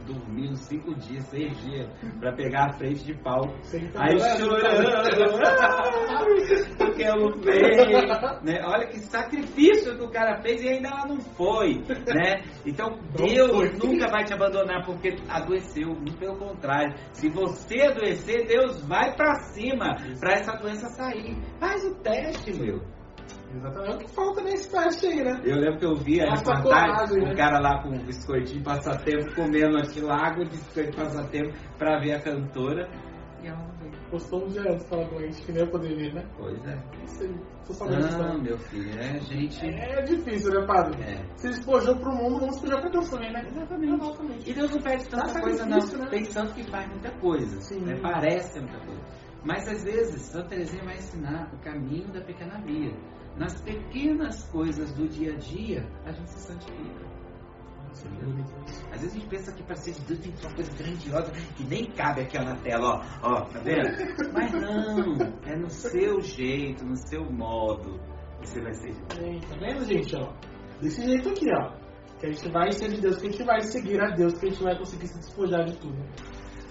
dormindo 0.06 0.54
cinco 0.56 0.94
dias, 0.94 1.24
seis 1.26 1.56
dias, 1.62 1.88
pra 2.20 2.32
pegar 2.32 2.66
a 2.66 2.72
frente 2.74 3.04
de 3.04 3.14
palco. 3.14 3.54
Aí 3.96 4.18
chorando, 4.38 4.90
porque 6.78 7.02
eu 7.02 7.16
não 7.16 7.32
fez, 7.42 7.88
né? 8.42 8.62
Olha 8.64 8.86
que 8.86 8.98
sacrifício 9.00 9.96
que 9.96 10.04
o 10.04 10.10
cara 10.10 10.40
fez 10.42 10.62
e 10.62 10.68
ainda 10.68 10.88
ela 10.88 11.06
não 11.06 11.20
foi, 11.20 11.82
né? 12.14 12.42
Então 12.66 12.98
Deus 13.16 13.78
nunca 13.78 14.08
vai 14.08 14.24
te 14.24 14.34
abandonar 14.34 14.84
porque 14.84 15.16
adoeceu, 15.28 15.88
muito 15.88 16.18
pelo 16.18 16.36
contrário. 16.36 16.94
Se 17.12 17.28
você 17.30 17.82
adoecer, 17.82 18.46
Deus 18.46 18.82
vai 18.86 19.14
pra 19.16 19.34
cima 19.52 19.96
pra 20.20 20.32
essa 20.34 20.52
doença 20.52 20.88
sair. 20.90 21.36
Faz 21.58 21.84
o 21.84 21.94
teste, 22.02 22.52
meu. 22.52 22.80
Exatamente. 23.54 23.92
É 23.92 23.94
o 23.94 23.98
que 23.98 24.14
falta 24.14 24.42
nesse 24.42 24.70
teste 24.70 25.06
aí, 25.06 25.22
né? 25.22 25.40
Eu 25.44 25.56
lembro 25.56 25.78
que 25.78 25.86
eu 25.86 25.96
vi 25.96 26.20
a 26.20 26.34
reportagem, 26.34 27.22
o 27.22 27.26
né? 27.26 27.34
cara 27.34 27.58
lá 27.58 27.82
com 27.82 27.90
um 27.90 28.04
biscoitinho 28.04 28.64
passatempo, 28.64 29.34
comendo 29.34 29.76
aquele 29.78 30.06
lago 30.06 30.44
de 30.44 30.50
biscoito 30.50 30.96
passatempo 30.96 31.52
pra 31.78 31.98
ver 31.98 32.14
a 32.14 32.20
cantora. 32.20 32.88
E 33.42 33.48
ela 33.48 33.58
não 33.58 33.76
veio. 33.76 33.92
Postou 34.10 34.44
um 34.44 34.48
dia 34.48 34.62
antes 34.62 34.86
falando 34.88 35.08
com 35.10 35.18
a 35.18 35.22
gente 35.22 35.42
que 35.42 35.52
nem 35.52 35.62
eu 35.62 35.70
poder 35.70 35.96
ver, 35.96 36.14
né? 36.14 36.24
Pois 36.36 36.66
é. 36.66 36.76
Não 36.76 37.06
sei. 37.06 37.34
Tô 37.66 37.84
não, 37.84 38.42
meu 38.42 38.58
filho, 38.58 38.98
é 38.98 39.20
gente. 39.20 39.64
É, 39.64 40.00
é 40.00 40.02
difícil, 40.02 40.52
né, 40.52 40.66
padre? 40.66 41.02
É. 41.02 41.24
Se 41.36 41.48
despojou 41.48 41.96
pro 41.96 42.12
mundo, 42.12 42.40
vamos 42.40 42.56
despojar 42.56 42.80
pra 42.80 42.90
Deus 42.90 43.08
também, 43.08 43.32
né? 43.32 43.46
Exatamente. 43.46 43.94
Exatamente. 43.94 44.50
E 44.50 44.54
Deus 44.54 44.70
não 44.70 44.82
pede 44.82 45.08
tanta 45.08 45.32
tá 45.32 45.40
coisa, 45.40 45.64
não. 45.66 45.78
Né? 45.78 46.08
Pensando 46.10 46.54
que 46.54 46.70
faz 46.70 46.88
muita 46.88 47.10
coisa. 47.18 47.60
Sim. 47.60 47.80
Né? 47.80 47.98
Parece 48.02 48.60
muita 48.60 48.78
coisa. 48.80 49.02
Mas 49.44 49.68
às 49.68 49.82
vezes, 49.82 50.22
Santa 50.22 50.50
Teresinha 50.50 50.84
vai 50.84 50.94
ensinar 50.94 51.52
o 51.52 51.58
caminho 51.58 52.12
da 52.12 52.20
pequena 52.20 52.60
via 52.64 52.92
nas 53.36 53.60
pequenas 53.62 54.42
coisas 54.48 54.92
do 54.92 55.08
dia 55.08 55.32
a 55.32 55.36
dia, 55.36 55.86
a 56.04 56.12
gente 56.12 56.30
se 56.30 56.40
santifica. 56.40 57.12
Às 58.90 59.00
vezes 59.00 59.16
a 59.16 59.18
gente 59.18 59.28
pensa 59.28 59.52
que 59.52 59.62
para 59.62 59.76
ser 59.76 59.92
de 59.92 60.00
Deus 60.02 60.20
tem 60.20 60.32
que 60.32 60.38
ser 60.38 60.46
uma 60.46 60.54
coisa 60.54 60.72
grandiosa 60.72 61.30
que 61.56 61.64
nem 61.64 61.84
cabe 61.92 62.22
aqui 62.22 62.38
na 62.38 62.56
tela, 62.56 63.04
ó, 63.22 63.28
ó, 63.28 63.40
tá 63.42 63.60
vendo? 63.60 64.32
Mas 64.32 64.52
não, 64.52 65.14
é 65.44 65.56
no 65.56 65.68
seu 65.68 66.20
jeito, 66.20 66.84
no 66.84 66.96
seu 66.96 67.30
modo, 67.30 68.00
você 68.40 68.60
vai 68.60 68.74
ser 68.74 68.92
de 68.92 69.02
Deus. 69.02 69.44
Tá 69.46 69.56
vendo, 69.56 69.84
gente, 69.84 70.16
ó? 70.16 70.32
Desse 70.80 71.04
jeito 71.04 71.28
aqui, 71.28 71.46
ó. 71.54 71.72
Que 72.18 72.26
a 72.26 72.32
gente 72.32 72.48
vai 72.50 72.72
ser 72.72 72.88
de 72.88 73.00
Deus, 73.00 73.18
que 73.18 73.26
a 73.26 73.30
gente 73.30 73.44
vai 73.44 73.60
seguir 73.60 74.00
a 74.00 74.10
Deus, 74.10 74.38
que 74.38 74.46
a 74.46 74.50
gente 74.50 74.62
vai 74.62 74.78
conseguir 74.78 75.08
se 75.08 75.18
despojar 75.18 75.64
de 75.64 75.76
tudo. 75.76 75.98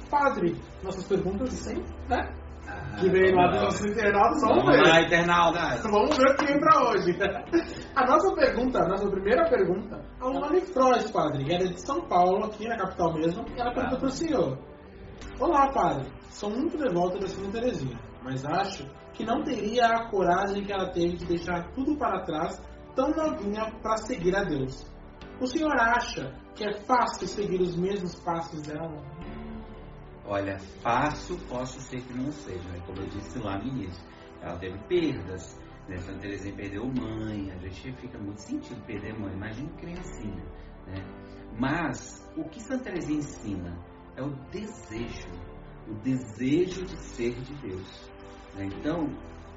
Padre, 0.10 0.56
nossas 0.84 1.06
perguntas 1.08 1.50
sempre, 1.54 1.94
né? 2.10 2.34
Que 3.00 3.10
veio 3.10 3.36
lá 3.36 3.48
do 3.48 3.62
nosso 3.62 3.88
internauta. 3.88 4.40
Vamos, 4.40 4.64
vamos 4.64 4.66
ver. 4.66 4.88
lá, 4.88 5.02
internautas. 5.02 5.82
Vamos 5.92 6.18
ver 6.18 6.30
o 6.30 6.36
que 6.36 6.46
vem 6.46 6.60
pra 6.60 6.90
hoje. 6.90 7.18
A 7.96 8.06
nossa 8.06 8.36
pergunta, 8.36 8.80
a 8.80 8.88
nossa 8.88 9.10
primeira 9.10 9.50
pergunta, 9.50 10.02
a 10.20 10.28
Luane 10.28 10.62
Frois, 10.62 11.12
padre. 11.12 11.54
Ela 11.54 11.64
é 11.64 11.68
de 11.68 11.82
São 11.82 12.02
Paulo, 12.08 12.46
aqui 12.46 12.68
na 12.68 12.78
capital 12.78 13.14
mesmo. 13.14 13.46
E 13.56 13.60
ela 13.60 13.74
pergunta 13.74 13.98
pro 13.98 14.10
senhor. 14.10 14.58
Olá, 15.40 15.72
padre. 15.72 16.12
Sou 16.30 16.50
muito 16.50 16.78
devota 16.78 17.20
da 17.20 17.28
Santa 17.28 17.60
Teresinha, 17.60 18.00
mas 18.24 18.46
acho 18.46 18.86
que 19.14 19.26
não 19.26 19.44
teria 19.44 19.86
a 19.88 20.10
coragem 20.10 20.64
que 20.64 20.72
ela 20.72 20.90
teve 20.92 21.18
de 21.18 21.26
deixar 21.26 21.72
tudo 21.74 21.98
para 21.98 22.24
trás 22.24 22.62
tão 22.96 23.10
novinha 23.12 23.72
para 23.82 23.98
seguir 23.98 24.36
a 24.36 24.44
Deus. 24.44 24.90
O 25.40 25.48
senhor 25.48 25.74
acha 25.80 26.32
que 26.56 26.64
é 26.64 26.74
fácil 26.86 27.28
seguir 27.28 27.62
os 27.62 27.76
mesmos 27.76 28.16
passos 28.24 28.62
dela? 28.62 29.04
Olha, 30.32 30.58
fácil 30.82 31.38
posso 31.50 31.78
ser 31.82 32.02
que 32.04 32.14
não 32.14 32.32
seja, 32.32 32.64
né? 32.70 32.82
como 32.86 33.02
eu 33.02 33.08
disse 33.08 33.38
lá 33.38 33.58
no 33.58 33.68
início. 33.68 34.02
Ela 34.42 34.58
teve 34.58 34.78
perdas, 34.88 35.60
né? 35.90 35.98
Santa 35.98 36.20
Teresinha 36.20 36.56
perdeu 36.56 36.86
mãe, 36.86 37.52
a 37.52 37.58
gente 37.58 37.92
fica 37.98 38.18
muito 38.18 38.40
sentido 38.40 38.82
perder 38.86 39.14
mãe, 39.20 39.34
imagina 39.34 39.70
criancinha, 39.74 40.46
né? 40.88 41.04
Mas 41.60 42.26
o 42.38 42.46
que 42.46 42.62
Santa 42.62 42.86
Teresinha 42.86 43.20
ensina 43.20 43.78
é 44.16 44.24
o 44.24 44.30
desejo, 44.50 45.28
o 45.90 45.96
desejo 45.96 46.86
de 46.86 46.96
ser 46.96 47.36
de 47.36 47.54
Deus. 47.56 48.10
Né? 48.56 48.70
Então, 48.74 49.10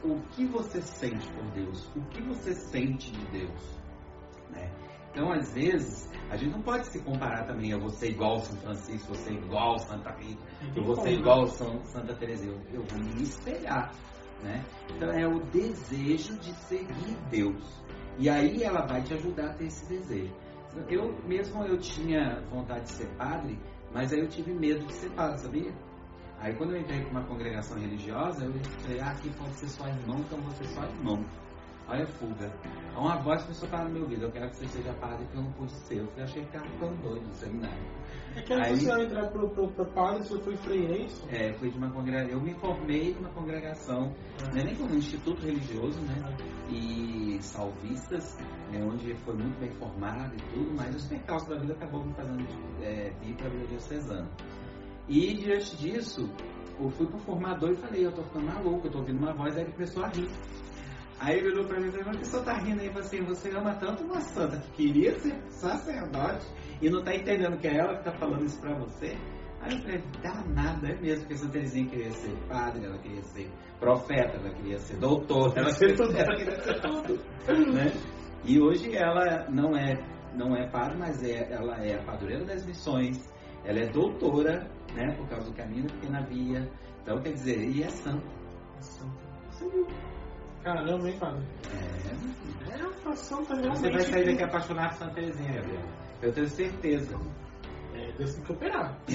o 0.02 0.21
que 0.31 0.45
você 0.45 0.83
sente 0.83 1.33
por 1.35 1.52
Deus? 1.52 1.87
O 1.95 2.00
que 2.07 2.21
você 2.21 2.52
sente 2.52 3.12
de 3.12 3.25
Deus? 3.26 3.81
Né? 4.50 4.73
Então, 5.14 5.30
às 5.30 5.54
vezes, 5.54 6.11
a 6.28 6.37
gente 6.37 6.50
não 6.50 6.62
pode 6.62 6.88
se 6.88 6.99
comparar 6.99 7.44
também 7.44 7.73
a 7.73 7.78
você 7.78 8.09
igual 8.09 8.40
São 8.40 8.56
Francisco, 8.56 9.14
você 9.14 9.30
igual 9.30 9.78
Santa 9.78 10.11
Rita, 10.11 10.42
eu 10.75 10.83
vou 10.83 10.97
ser 10.97 11.12
igual 11.12 11.47
São, 11.47 11.85
Santa 11.85 12.16
Teresa. 12.16 12.47
Eu, 12.47 12.61
eu 12.73 12.83
vou 12.83 12.99
me 12.99 13.23
espelhar. 13.23 13.92
Né? 14.42 14.64
Então, 14.90 15.09
é 15.12 15.25
o 15.25 15.38
desejo 15.52 16.37
de 16.38 16.52
seguir 16.66 17.16
Deus. 17.30 17.85
E 18.18 18.28
aí 18.28 18.64
ela 18.64 18.85
vai 18.87 19.02
te 19.02 19.14
ajudar 19.14 19.50
a 19.50 19.54
ter 19.54 19.66
esse 19.66 19.88
desejo. 19.88 20.35
Eu 20.88 21.14
mesmo 21.25 21.62
eu 21.62 21.78
tinha 21.78 22.40
vontade 22.50 22.83
de 22.83 22.90
ser 22.90 23.06
padre, 23.16 23.56
mas 23.92 24.12
aí 24.12 24.18
eu 24.18 24.28
tive 24.28 24.52
medo 24.52 24.85
de 24.85 24.92
ser 24.94 25.11
padre, 25.11 25.38
sabia? 25.38 25.73
Aí 26.40 26.52
quando 26.56 26.73
eu 26.73 26.80
entrei 26.80 27.00
para 27.02 27.11
uma 27.11 27.25
congregação 27.25 27.78
religiosa, 27.78 28.44
eu 28.44 28.52
falei, 28.80 29.00
ah, 29.00 29.12
aqui 29.12 29.30
pode 29.38 29.54
ser 29.54 29.68
só 29.68 29.87
irmão, 29.87 30.18
então 30.18 30.40
vou 30.40 30.50
ser 30.50 30.66
só 30.66 30.83
irmão. 30.83 31.25
Olha 31.87 32.05
a 32.05 32.07
fuga. 32.07 32.50
Uma 32.97 33.17
voz 33.23 33.43
começou 33.43 33.69
a 33.69 33.71
falar 33.71 33.85
no 33.85 33.91
meu 33.91 34.03
ouvido, 34.03 34.23
eu 34.23 34.33
quero 34.33 34.49
que 34.50 34.57
você 34.57 34.69
seja 34.69 34.93
padre, 34.95 35.26
que 35.26 35.37
eu 35.37 35.43
não 35.43 35.53
pude 35.53 35.73
ser. 35.73 35.99
Eu 35.99 36.25
achei 36.25 36.43
que 36.43 36.50
ficava 36.50 36.67
tão 36.79 36.95
doido 36.97 37.26
no 37.26 37.35
seminário. 37.35 37.83
É 38.37 38.43
que 38.43 38.53
aí 38.53 38.76
você 38.76 39.03
entrar 39.03 39.29
pro, 39.29 39.50
pro, 39.50 39.69
pro 39.69 39.87
padre, 39.87 40.25
você 40.25 40.38
foi 40.41 40.57
freirense? 40.57 41.23
É, 41.29 41.53
fui 41.55 41.71
de 41.71 41.76
uma 41.76 41.91
congregação. 41.91 42.33
Eu 42.33 42.41
me 42.41 42.55
formei 42.55 43.12
de 43.12 43.19
uma 43.19 43.29
congregação, 43.31 44.14
é. 44.43 44.55
né, 44.55 44.62
nem 44.64 44.76
como 44.76 44.95
um 44.95 44.97
instituto 44.97 45.45
religioso, 45.45 46.00
né? 46.00 46.37
É. 46.71 46.73
E 46.73 47.38
salvistas, 47.43 48.38
né, 48.73 48.83
onde 48.83 49.14
foi 49.17 49.35
muito 49.35 49.59
bem 49.61 49.71
formado 49.73 50.35
e 50.35 50.55
tudo, 50.55 50.75
mas 50.75 50.95
os 50.97 51.07
percalços 51.07 51.49
da 51.49 51.59
vida 51.59 51.75
acabou 51.75 52.05
me 52.05 52.14
fazendo 52.14 52.47
é, 52.83 53.12
vir 53.21 53.35
para 53.37 53.47
a 53.47 53.50
vida 53.50 53.67
diocesana. 53.67 54.31
E 55.07 55.35
diante 55.35 55.76
disso, 55.76 56.31
eu 56.81 56.88
fui 56.91 57.07
pro 57.07 57.19
formador 57.19 57.73
e 57.73 57.76
falei, 57.76 58.07
eu 58.07 58.12
tô 58.12 58.23
ficando 58.23 58.47
maluco, 58.47 58.87
eu 58.87 58.91
tô 58.91 58.99
ouvindo 58.99 59.19
uma 59.19 59.35
voz, 59.35 59.55
aí 59.55 59.64
ele 59.64 59.73
começou 59.73 60.03
a 60.03 60.09
rir. 60.09 60.29
Aí 61.21 61.38
ele 61.38 61.52
olhou 61.52 61.64
pra 61.66 61.80
mim 61.80 61.88
e 61.88 61.90
falou, 61.90 62.06
mas 62.06 62.16
que 62.18 62.26
você 62.26 62.44
tá 62.44 62.54
rindo 62.59 62.80
aí? 62.80 62.88
assim, 62.88 63.23
você 63.23 63.50
ama 63.50 63.75
tanto 63.75 64.04
uma 64.04 64.21
santa 64.21 64.59
que 64.59 64.71
queria 64.73 65.18
ser 65.21 65.35
sacerdote 65.49 66.47
e 66.83 66.90
não 66.90 67.02
tá 67.02 67.14
entendendo 67.14 67.56
que 67.59 67.68
é 67.68 67.76
ela 67.78 67.97
que 67.97 68.04
tá 68.04 68.12
falando 68.12 68.44
isso 68.44 68.61
pra 68.61 68.75
você? 68.75 69.16
Aí 69.61 69.73
eu 69.73 69.78
falei, 69.80 70.02
danada, 70.23 70.88
é 70.88 71.00
mesmo, 71.00 71.21
porque 71.21 71.37
Santa 71.37 71.52
Teresinha 71.52 71.88
queria 71.88 72.11
ser 72.11 72.37
padre, 72.49 72.85
ela 72.85 72.99
queria 72.99 73.23
ser 73.23 73.50
profeta, 73.80 74.37
ela 74.37 74.50
queria 74.52 74.78
ser 74.78 74.97
doutor, 74.99 75.56
ela 75.56 75.73
queria, 75.73 75.97
tudo, 75.97 76.16
ela 76.16 76.37
queria 76.37 76.61
ser 76.61 76.80
tudo. 76.80 77.73
né? 77.73 77.92
E 78.44 78.61
hoje 78.61 78.94
ela 78.94 79.49
não 79.49 79.75
é, 79.75 79.97
não 80.35 80.54
é 80.54 80.68
padre, 80.68 80.99
mas 80.99 81.23
é, 81.23 81.50
ela 81.50 81.76
é 81.83 81.94
a 81.94 82.02
padroeira 82.02 82.44
das 82.44 82.66
missões, 82.66 83.33
ela 83.64 83.78
é 83.78 83.87
doutora, 83.90 84.68
né, 84.94 85.14
por 85.16 85.26
causa 85.28 85.50
do 85.50 85.56
caminho 85.56 85.85
da 85.87 85.94
pequena 85.94 86.21
via. 86.26 86.71
Então, 87.02 87.23
quer 87.23 87.33
dizer, 87.33 87.59
e 87.59 87.83
é 87.83 87.88
santa. 87.88 88.26
É 88.76 88.83
santa. 88.83 89.16
Você 89.50 89.68
viu? 89.71 89.87
Caramba, 90.64 91.09
hein, 91.09 91.16
Fábio? 91.18 91.42
É. 91.71 92.04
É 92.75 92.87
uma 93.06 93.14
santa 93.14 93.54
realmente. 93.54 93.80
Você 93.80 93.90
vai 93.90 94.00
sair 94.00 94.25
daqui 94.25 94.42
apaixonado 94.42 94.88
por 94.88 94.97
Santa 94.97 95.14
Teresinha, 95.14 95.52
Gabriel. 95.52 95.83
Eu 96.23 96.33
tenho 96.33 96.49
certeza. 96.49 97.16
É, 97.94 98.12
Deus 98.12 98.35
tem 98.35 98.44
que 98.44 98.52
operar. 98.52 98.99
é, 99.09 99.14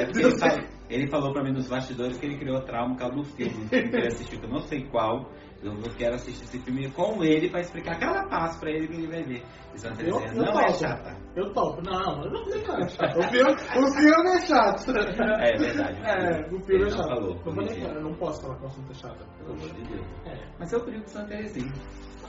é 0.00 0.06
porque 0.06 0.20
ele, 0.20 0.68
ele, 0.88 1.10
falou 1.10 1.32
pra 1.32 1.42
mim 1.42 1.52
nos 1.52 1.68
bastidores 1.68 2.16
que 2.18 2.26
ele 2.26 2.38
criou 2.38 2.62
trauma 2.62 2.94
por 2.94 3.00
causa 3.00 3.16
do 3.16 3.24
filme 3.24 3.68
que 3.68 3.74
ele 3.74 4.06
assistiu, 4.06 4.38
que 4.38 4.46
eu 4.46 4.50
não 4.50 4.60
sei 4.60 4.86
qual. 4.86 5.28
Eu 5.62 5.74
quero 5.98 6.14
assistir 6.14 6.44
esse 6.44 6.58
filme 6.60 6.90
com 6.92 7.22
ele 7.22 7.50
para 7.50 7.60
explicar 7.60 7.98
cada 7.98 8.26
passo 8.28 8.58
para 8.58 8.70
ele 8.70 8.88
que 8.88 8.94
ele 8.94 9.08
vai 9.08 9.22
ver. 9.22 9.44
Santa 9.76 10.02
eu, 10.02 10.20
eu 10.20 10.34
não 10.34 10.44
é 10.44 10.52
topo. 10.52 10.60
é 10.60 10.72
chata. 10.72 11.16
Eu 11.36 11.52
topo. 11.52 11.82
Não, 11.82 12.24
eu 12.24 12.30
não 12.30 12.44
sei 12.44 12.62
não. 12.62 12.76
O 12.78 13.22
filme, 13.30 13.52
o 13.52 13.92
filme 13.92 14.30
é 14.30 14.40
chato. 14.46 14.90
É 14.90 15.56
verdade. 15.56 16.00
É, 16.02 16.54
o 16.54 16.60
filme 16.60 16.84
é 16.86 16.90
chato. 16.90 17.08
Falou, 17.08 17.40
eu, 17.46 17.54
falei, 17.54 17.82
eu 17.84 18.02
não 18.02 18.14
posso 18.14 18.42
falar 18.42 18.56
que 18.56 18.64
o 18.64 18.66
assunto 18.66 18.90
é 18.90 18.94
chato. 18.94 19.26
Pelo 19.38 19.52
amor 19.52 19.68
de 19.74 19.82
Deus. 19.82 20.06
É. 20.26 20.48
Mas 20.58 20.72
eu 20.72 20.84
brigo 20.84 21.02
com 21.02 21.08
Santa 21.08 21.28
Teresinha. 21.28 21.72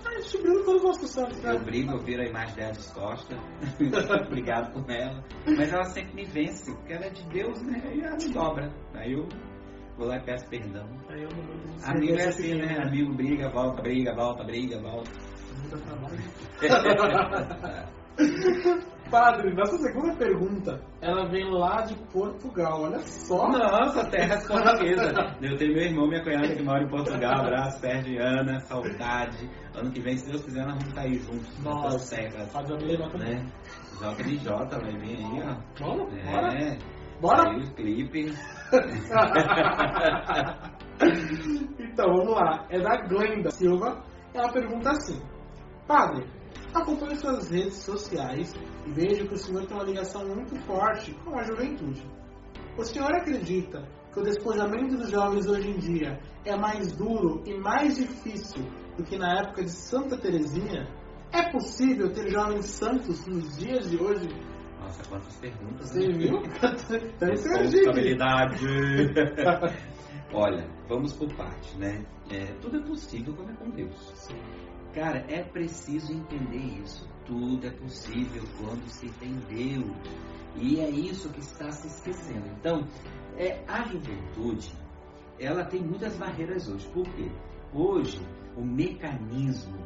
Ah, 0.04 0.14
eu 0.14 0.42
brigo 0.42 0.64
quando 0.64 0.78
eu 0.78 0.82
gosto 0.84 1.02
do 1.02 1.08
Santo. 1.08 1.42
Né? 1.42 1.56
Eu 1.56 1.64
brigo, 1.64 1.92
eu 1.92 2.00
viro 2.00 2.22
a 2.22 2.26
imagem 2.26 2.56
dela 2.56 2.72
de 2.74 2.94
costas. 2.94 3.40
Obrigado 4.28 4.74
por 4.74 4.92
ela. 4.92 5.24
Mas 5.46 5.74
ela 5.74 5.84
sempre 5.86 6.14
me 6.16 6.26
vence, 6.26 6.74
porque 6.74 6.94
ela 6.94 7.06
é 7.06 7.10
de 7.10 7.24
Deus, 7.30 7.62
né? 7.64 7.82
E 7.96 8.02
ela 8.02 8.18
me 8.18 8.30
dobra. 8.30 8.74
Aí 8.94 9.14
eu 9.14 9.28
vou 9.98 10.08
lá 10.08 10.18
e 10.18 10.24
peço 10.24 10.48
perdão. 10.50 10.88
Aí 11.10 11.24
eu 11.24 11.30
não 11.30 11.90
Amigo 11.90 12.16
é 12.18 12.28
assim, 12.28 12.56
né? 12.56 12.78
Amigo 12.82 13.14
briga, 13.14 13.50
volta, 13.50 13.82
briga, 13.82 14.14
volta, 14.16 14.44
briga, 14.44 14.80
volta. 14.82 15.12
Padre, 19.12 19.54
nossa 19.54 19.78
segunda 19.78 20.16
pergunta, 20.16 20.82
ela 21.02 21.28
vem 21.30 21.44
lá 21.52 21.82
de 21.82 21.96
Portugal, 22.14 22.84
olha 22.84 23.00
só. 23.00 23.46
Nossa, 23.50 24.10
terra 24.10 24.38
portuguesa. 24.48 25.12
Eu 25.42 25.58
tenho 25.58 25.74
meu 25.74 25.84
irmão, 25.84 26.08
minha 26.08 26.24
cunhada 26.24 26.56
que 26.56 26.64
mora 26.64 26.84
em 26.84 26.90
Portugal. 26.90 27.42
Abraço, 27.42 27.82
perde 27.82 28.18
Ana, 28.18 28.60
saudade. 28.62 29.50
Ano 29.76 29.92
que 29.92 30.00
vem, 30.00 30.16
se 30.16 30.30
Deus 30.30 30.42
quiser, 30.46 30.62
nós 30.64 30.76
vamos 30.76 30.88
estar 30.88 31.02
aí 31.02 31.16
juntos. 31.16 31.60
Nossa, 31.62 32.16
terras, 32.16 32.54
Padre 32.54 32.74
Abilema 32.74 33.10
também. 33.10 33.36
né? 33.36 33.46
JNJ 34.00 34.50
vai 34.82 34.98
vir 34.98 35.18
aí, 35.18 35.44
ó. 35.44 35.58
Vamos, 35.80 36.14
É, 36.18 36.32
bora. 36.32 36.78
Bora? 37.20 37.44
Saiu 37.52 37.64
o 37.64 37.74
clipe. 37.76 38.34
então, 41.80 42.16
vamos 42.16 42.34
lá. 42.34 42.66
É 42.70 42.80
da 42.80 43.02
Glenda 43.08 43.52
Silva. 43.52 44.04
Ela 44.34 44.52
pergunta 44.52 44.92
assim: 44.92 45.22
Padre, 45.88 46.26
acompanho 46.74 47.16
suas 47.18 47.50
redes 47.50 47.78
sociais 47.78 48.54
e 48.86 48.92
vejo 48.92 49.28
que 49.28 49.34
o 49.34 49.38
senhor 49.38 49.66
tem 49.66 49.76
uma 49.76 49.86
ligação 49.86 50.26
muito 50.26 50.56
forte 50.66 51.14
com 51.26 51.38
a 51.38 51.44
juventude. 51.44 52.06
O 52.78 52.84
senhor 52.84 53.14
acredita 53.14 53.86
que 54.14 54.20
o 54.20 54.24
despojamento 54.24 54.96
dos 54.96 55.10
jovens 55.10 55.48
hoje 55.48 55.70
em 55.70 55.78
dia 55.78 56.20
é 56.46 56.56
mais 56.56 56.96
duro 56.96 57.44
e 57.46 57.58
mais 57.58 57.98
difícil 57.98 58.64
do 58.98 59.04
que 59.04 59.18
na 59.18 59.40
época 59.40 59.64
de 59.64 59.72
Santa 59.72 60.18
Teresinha? 60.18 60.88
É 61.32 61.50
possível 61.50 62.12
ter 62.12 62.30
jovens 62.30 62.66
santos 62.66 63.26
nos 63.26 63.58
dias 63.58 63.90
de 63.90 63.98
hoje? 63.98 64.28
Nossa, 64.92 65.10
quantas 65.10 65.36
perguntas. 65.38 65.90
Você 65.90 66.08
né? 66.08 66.18
viu? 66.18 66.44
Então, 66.44 67.30
Responsabilidade. 67.30 68.66
Olha, 70.34 70.68
vamos 70.90 71.14
por 71.14 71.34
parte, 71.34 71.78
né? 71.78 72.06
É, 72.30 72.46
tudo 72.62 72.78
é 72.78 72.82
possível 72.82 73.34
quando 73.34 73.52
é 73.52 73.56
com 73.56 73.70
Deus. 73.70 74.28
Cara, 74.94 75.26
é 75.30 75.44
preciso 75.44 76.12
entender 76.12 76.82
isso. 76.84 77.08
Tudo 77.26 77.66
é 77.68 77.72
possível 77.72 78.44
quando 78.60 78.86
se 78.90 79.10
tem 79.12 79.34
Deus. 79.48 79.96
E 80.58 80.82
é 80.82 80.90
isso 80.90 81.30
que 81.30 81.40
está 81.40 81.72
se 81.72 81.88
esquecendo. 81.88 82.48
Então, 82.60 82.86
é, 83.38 83.64
a 83.70 83.84
juventude, 83.84 84.74
ela 85.40 85.64
tem 85.64 85.82
muitas 85.82 86.18
barreiras 86.18 86.68
hoje. 86.68 86.86
Por 86.90 87.08
quê? 87.16 87.32
Hoje, 87.74 88.20
o 88.58 88.66
mecanismo 88.66 89.78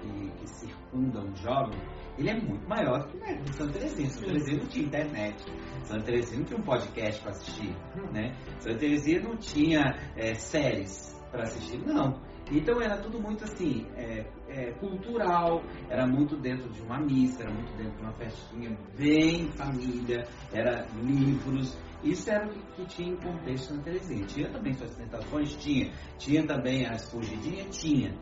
que, 0.00 0.30
que 0.38 0.48
circunda 0.48 1.20
um 1.20 1.36
jovem, 1.36 1.78
ele 2.18 2.30
é 2.30 2.40
muito 2.40 2.68
maior 2.68 3.06
que 3.08 3.16
na 3.16 3.28
época 3.28 3.44
de 3.44 3.56
Santa 3.56 3.72
Teresinha. 3.78 4.58
Não 4.58 4.66
tinha 4.66 4.84
internet. 4.84 5.44
Santa 5.84 6.02
Teresinha 6.02 6.38
não 6.40 6.46
tinha 6.46 6.58
um 6.58 6.62
podcast 6.62 7.22
para 7.22 7.30
assistir, 7.30 7.76
né? 8.12 8.32
Santa 8.58 8.78
Teresinha 8.78 9.20
não 9.22 9.36
tinha 9.36 9.96
é, 10.16 10.34
séries 10.34 11.16
para 11.30 11.42
assistir, 11.42 11.78
não. 11.86 12.20
Então 12.50 12.80
era 12.80 12.96
tudo 12.96 13.20
muito 13.20 13.44
assim, 13.44 13.86
é, 13.94 14.26
é, 14.48 14.72
cultural, 14.72 15.62
era 15.90 16.06
muito 16.06 16.34
dentro 16.36 16.68
de 16.70 16.80
uma 16.82 16.98
missa, 16.98 17.42
era 17.42 17.52
muito 17.52 17.70
dentro 17.76 17.92
de 17.96 18.02
uma 18.02 18.12
festinha 18.14 18.78
bem 18.96 19.48
família, 19.52 20.26
era 20.52 20.86
livros. 21.02 21.78
Isso 22.02 22.30
era 22.30 22.46
o 22.46 22.50
que, 22.50 22.60
que 22.76 22.86
tinha 22.86 23.12
em 23.12 23.16
contexto 23.16 23.68
Santa 23.68 23.84
Teresinha. 23.84 24.26
Tinha 24.26 24.50
também 24.50 24.72
suas 24.72 24.94
tentações? 24.96 25.54
Tinha. 25.56 25.92
Tinha 26.16 26.46
também 26.46 26.86
as 26.86 27.10
fugidinhas? 27.10 27.76
Tinha. 27.76 28.16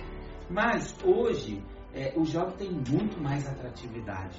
Mas 0.50 0.96
hoje 1.04 1.62
é, 1.96 2.12
o 2.14 2.24
jovem 2.26 2.54
tem 2.56 2.70
muito 2.70 3.18
mais 3.18 3.46
atratividade, 3.48 4.38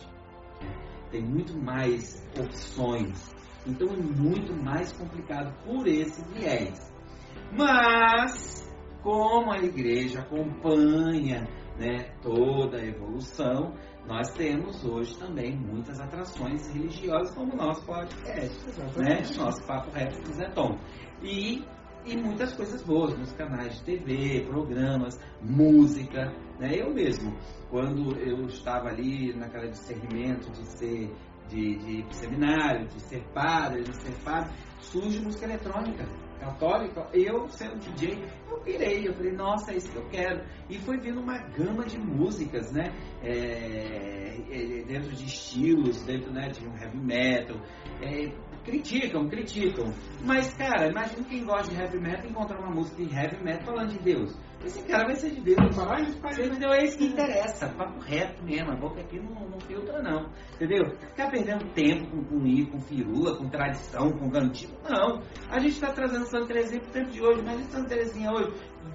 né? 0.61 0.69
tem 1.09 1.23
muito 1.23 1.57
mais 1.57 2.23
opções. 2.39 3.35
Então 3.65 3.87
é 3.87 3.97
muito 3.97 4.55
mais 4.55 4.91
complicado 4.93 5.51
por 5.65 5.87
esse 5.87 6.23
viés. 6.33 6.93
Mas, 7.51 8.71
como 9.01 9.51
a 9.51 9.57
igreja 9.57 10.19
acompanha 10.19 11.47
né, 11.79 12.11
toda 12.21 12.77
a 12.77 12.85
evolução, 12.85 13.73
nós 14.07 14.31
temos 14.33 14.85
hoje 14.85 15.17
também 15.17 15.57
muitas 15.57 15.99
atrações 15.99 16.67
religiosas, 16.71 17.33
como 17.35 17.53
o 17.53 17.57
nosso 17.57 17.85
podcast, 17.85 18.65
né? 18.97 19.21
nosso 19.35 19.65
Papo 19.65 19.91
Reto 19.91 20.21
com 20.21 20.33
Zé 20.33 20.49
Tom. 20.51 20.77
E, 21.21 21.65
e 22.07 22.15
muitas 22.15 22.53
coisas 22.53 22.81
boas 22.83 23.17
nos 23.17 23.33
canais 23.33 23.77
de 23.79 23.83
TV, 23.83 24.45
programas, 24.47 25.19
música. 25.41 26.33
Né? 26.57 26.79
Eu 26.79 26.93
mesmo, 26.93 27.37
quando 27.69 28.17
eu 28.17 28.45
estava 28.45 28.87
ali 28.87 29.33
naquele 29.35 29.69
discernimento 29.69 30.49
de 30.51 30.65
ser 30.77 31.13
de, 31.49 31.77
de 31.77 32.15
seminário, 32.15 32.87
de 32.87 33.01
ser 33.01 33.23
padre, 33.33 33.83
de 33.83 33.95
ser 34.01 34.13
padre, 34.23 34.53
surge 34.79 35.19
música 35.21 35.45
eletrônica 35.45 36.05
católica, 36.39 37.09
eu 37.13 37.47
sendo 37.49 37.79
DJ, 37.79 38.23
eu 38.49 38.59
pirei, 38.59 39.07
eu 39.07 39.13
falei, 39.13 39.31
nossa, 39.33 39.71
é 39.71 39.77
isso 39.77 39.91
que 39.91 39.97
eu 39.97 40.07
quero. 40.07 40.45
E 40.69 40.77
foi 40.79 40.97
vindo 40.99 41.19
uma 41.19 41.37
gama 41.49 41.85
de 41.85 41.97
músicas, 41.97 42.71
né? 42.71 42.93
É, 43.23 44.37
é, 44.49 44.83
dentro 44.83 45.15
de 45.15 45.25
estilos, 45.25 46.03
dentro 46.03 46.31
né, 46.31 46.49
de 46.49 46.65
um 46.67 46.77
heavy 46.77 46.99
metal. 46.99 47.57
É, 48.01 48.31
criticam, 48.67 49.29
criticam. 49.29 49.93
Mas, 50.23 50.53
cara, 50.53 50.89
imagina 50.89 51.23
quem 51.23 51.45
gosta 51.45 51.73
de 51.73 51.81
heavy 51.81 51.99
metal 51.99 52.29
encontrar 52.29 52.59
uma 52.59 52.75
música 52.75 53.03
de 53.03 53.15
heavy 53.15 53.41
metal 53.41 53.65
falando 53.65 53.91
de 53.93 53.99
Deus. 53.99 54.35
Esse 54.65 54.81
cara 54.83 55.05
vai 55.05 55.15
ser 55.15 55.31
de 55.31 55.39
Deus. 55.39 55.57
Você 55.57 56.43
entendeu? 56.43 56.73
É 56.73 56.83
isso 56.83 56.97
que 56.97 57.05
interessa. 57.05 57.69
Papo 57.69 57.99
reto 57.99 58.43
mesmo. 58.43 58.71
A 58.71 58.75
boca 58.75 58.99
aqui 58.99 59.19
não, 59.19 59.47
não 59.47 59.59
filtra, 59.61 60.01
não. 60.01 60.29
Entendeu? 60.55 60.97
Ficar 61.09 61.29
perdendo 61.29 61.63
tempo 61.73 62.07
com, 62.09 62.23
com 62.23 62.45
ir, 62.45 62.65
com 62.65 62.79
firula, 62.81 63.37
com 63.37 63.47
tradição, 63.47 64.11
com 64.11 64.29
cantigo. 64.29 64.73
Não. 64.83 65.21
A 65.49 65.59
gente 65.59 65.73
está 65.73 65.93
trazendo 65.93 66.25
Santa 66.25 66.47
Teresinha 66.47 66.81
pro 66.81 66.91
tempo 66.91 67.11
de 67.11 67.21
hoje. 67.21 67.41
Mas 67.45 67.61
Santa 67.67 67.89
Teresinha 67.89 68.31
hoje? 68.31 68.51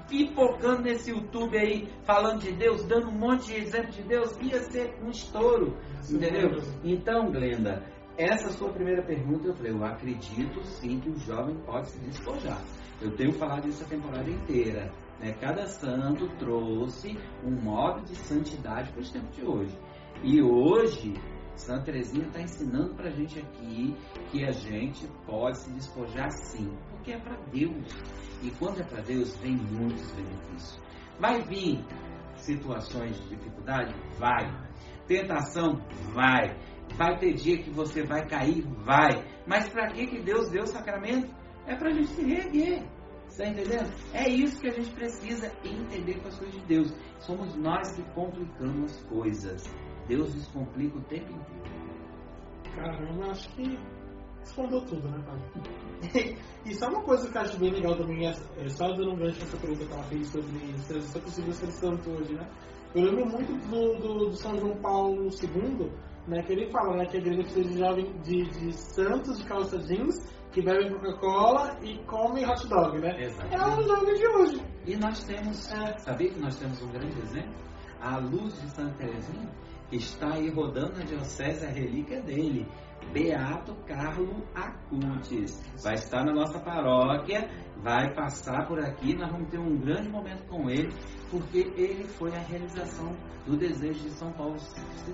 Pipocando 0.09 0.83
nesse 0.83 1.11
YouTube 1.11 1.57
aí, 1.57 1.89
falando 2.05 2.41
de 2.41 2.53
Deus, 2.53 2.85
dando 2.85 3.09
um 3.09 3.19
monte 3.19 3.47
de 3.47 3.57
exemplo 3.57 3.93
de 3.93 4.03
Deus, 4.03 4.37
ia 4.43 4.61
ser 4.65 4.95
um 5.03 5.11
estouro. 5.11 5.79
Entendeu? 6.11 6.59
Então, 6.83 7.31
Glenda, 7.31 7.83
essa 8.17 8.51
sua 8.51 8.71
primeira 8.73 9.03
pergunta, 9.03 9.49
eu 9.49 9.55
falei, 9.55 9.73
eu 9.73 9.85
acredito 9.85 10.63
sim 10.65 11.01
que 11.01 11.11
o 11.11 11.19
jovem 11.19 11.57
pode 11.65 11.89
se 11.89 11.99
despojar. 12.01 12.63
Eu 13.01 13.17
tenho 13.17 13.33
falado 13.33 13.69
isso 13.69 13.83
a 13.83 13.87
temporada 13.89 14.31
inteira. 14.31 14.93
Né? 15.19 15.33
Cada 15.41 15.67
santo 15.67 16.29
trouxe 16.37 17.17
um 17.45 17.51
modo 17.61 18.03
de 18.03 18.15
santidade 18.17 18.91
para 18.93 19.01
os 19.01 19.11
tempos 19.11 19.35
de 19.35 19.45
hoje. 19.45 19.79
E 20.23 20.43
hoje, 20.43 21.15
Santa 21.57 21.85
Teresinha 21.85 22.27
está 22.27 22.41
ensinando 22.41 22.95
para 22.95 23.09
a 23.09 23.13
gente 23.13 23.39
aqui 23.39 23.97
que 24.31 24.45
a 24.45 24.51
gente 24.51 25.07
pode 25.27 25.59
se 25.59 25.73
despojar 25.73 26.31
sim, 26.31 26.71
porque 26.91 27.13
é 27.13 27.19
para 27.19 27.37
Deus. 27.53 27.87
E 28.43 28.51
quando 28.53 28.81
é 28.81 28.85
para 28.85 29.03
Deus, 29.03 29.37
vem 29.39 29.57
muitos 29.57 30.11
benefícios. 30.13 30.81
Vai 31.19 31.41
vir 31.43 31.85
situações 32.37 33.21
de 33.21 33.37
dificuldade? 33.37 33.95
Vai. 34.19 34.51
Tentação? 35.07 35.81
Vai. 36.13 36.57
Vai 36.97 37.19
ter 37.19 37.35
dia 37.35 37.63
que 37.63 37.71
você 37.71 38.05
vai 38.05 38.27
cair? 38.27 38.63
Vai. 38.85 39.25
Mas 39.47 39.69
para 39.69 39.89
que, 39.93 40.07
que 40.07 40.23
Deus 40.23 40.51
deu 40.51 40.65
o 40.65 40.67
sacramento? 40.67 41.33
É 41.67 41.77
para 41.77 41.89
a 41.89 41.93
gente 41.93 42.09
se 42.09 42.23
reerguer. 42.23 42.85
Está 43.29 43.47
entendendo? 43.47 43.91
É 44.13 44.29
isso 44.29 44.61
que 44.61 44.69
a 44.69 44.73
gente 44.73 44.91
precisa 44.91 45.51
entender 45.65 46.21
com 46.21 46.29
as 46.29 46.39
coisas 46.39 46.55
de 46.61 46.67
Deus. 46.67 46.95
Somos 47.21 47.57
nós 47.57 47.91
que 47.93 48.03
complicamos 48.13 48.93
as 48.93 49.03
coisas. 49.05 49.65
Deus 50.07 50.35
descomplica 50.35 50.99
o 50.99 51.03
tempo 51.05 51.33
inteiro. 51.33 51.83
Caramba, 52.75 53.31
acho 53.31 53.49
que 53.55 53.79
respondeu 54.41 54.85
tudo, 54.85 55.09
né, 55.09 55.25
Padre? 55.25 56.39
e 56.67 56.75
só 56.75 56.89
uma 56.89 57.03
coisa 57.03 57.31
que 57.31 57.37
eu 57.37 57.41
acho 57.41 57.59
bem 57.59 57.71
legal 57.71 57.97
também, 57.97 58.27
é, 58.27 58.35
é 58.59 58.69
só 58.69 58.89
dando 58.89 59.13
um 59.13 59.17
gancho 59.17 59.41
nessa 59.41 59.57
pergunta 59.57 59.87
que 59.87 59.93
ela 59.93 60.03
fez 60.05 60.29
sobre 60.29 60.79
se 60.79 61.19
é 61.19 61.21
possível 61.21 61.53
ser 61.53 61.71
santo 61.73 62.11
hoje, 62.11 62.35
né? 62.35 62.47
Eu 62.95 63.05
lembro 63.05 63.27
muito 63.27 63.53
do, 63.69 63.99
do, 63.99 64.31
do 64.31 64.37
São 64.37 64.55
João 64.59 64.77
Paulo 64.77 65.29
II, 65.29 65.91
né, 66.27 66.43
que 66.43 66.53
ele 66.53 66.71
fala 66.71 66.97
né, 66.97 67.07
que 67.07 67.17
a 67.17 67.21
igreja 67.21 67.43
precisa 67.43 67.69
de, 67.69 67.79
jovem, 67.79 68.13
de, 68.23 68.45
de 68.51 68.73
santos 68.73 69.39
de 69.39 69.45
calça 69.45 69.79
jeans 69.79 70.15
que 70.53 70.61
bebem 70.63 70.91
Coca-Cola 70.93 71.79
e 71.83 71.99
comem 72.05 72.45
hot 72.47 72.69
dog, 72.69 72.99
né? 72.99 73.25
Exatamente. 73.25 73.55
É 73.55 73.67
o 73.67 73.83
jovem 73.83 74.15
de 74.15 74.29
hoje. 74.29 74.63
E 74.87 74.97
nós 74.97 75.25
temos, 75.25 75.73
É. 75.73 75.99
sabia 75.99 76.29
que 76.31 76.39
nós 76.39 76.59
temos 76.59 76.83
um 76.83 76.93
grande 76.93 77.19
exemplo? 77.21 77.55
A 78.01 78.19
luz 78.19 78.61
de 78.61 78.71
Santa 78.71 78.95
Teresinha 78.99 79.49
está 79.91 80.35
aí 80.35 80.51
rodando 80.51 80.99
na 80.99 81.05
diocese, 81.05 81.65
a 81.65 81.71
relíquia 81.71 82.21
dele. 82.21 82.67
Beato 83.13 83.75
Carlo 83.87 84.43
Acutis. 84.55 85.61
Vai 85.83 85.95
estar 85.95 86.25
na 86.25 86.33
nossa 86.33 86.61
paróquia, 86.61 87.49
vai 87.83 88.15
passar 88.15 88.67
por 88.69 88.79
aqui, 88.79 89.15
nós 89.17 89.31
vamos 89.31 89.49
ter 89.51 89.59
um 89.59 89.77
grande 89.77 90.09
momento 90.09 90.47
com 90.47 90.71
ele, 90.71 90.93
porque 91.31 91.73
ele 91.77 92.05
foi 92.05 92.35
a 92.35 92.39
realização 92.41 93.13
do 93.47 93.57
desejo 93.57 94.05
de 94.05 94.11
São 94.11 94.33
Paulo 94.33 94.57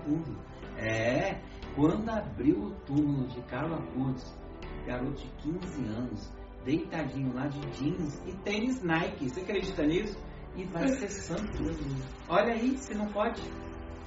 II. 0.07 0.37
É, 0.79 1.41
quando 1.75 2.09
abriu 2.09 2.57
o 2.57 2.71
túmulo 2.87 3.27
de 3.29 3.41
Carlo 3.43 3.75
Acutis, 3.75 4.37
garoto 4.87 5.21
de 5.21 5.29
15 5.43 5.85
anos, 5.87 6.33
deitadinho 6.64 7.35
lá 7.35 7.47
de 7.47 7.61
jeans 7.73 8.23
e 8.27 8.33
tênis 8.45 8.83
Nike. 8.83 9.29
Você 9.29 9.41
acredita 9.41 9.85
nisso? 9.85 10.19
E 10.57 10.64
vai 10.64 10.88
ser 10.88 11.09
santo. 11.09 11.62
Olha 12.29 12.53
aí, 12.55 12.77
se 12.79 12.95
não 12.95 13.07
pode. 13.07 13.43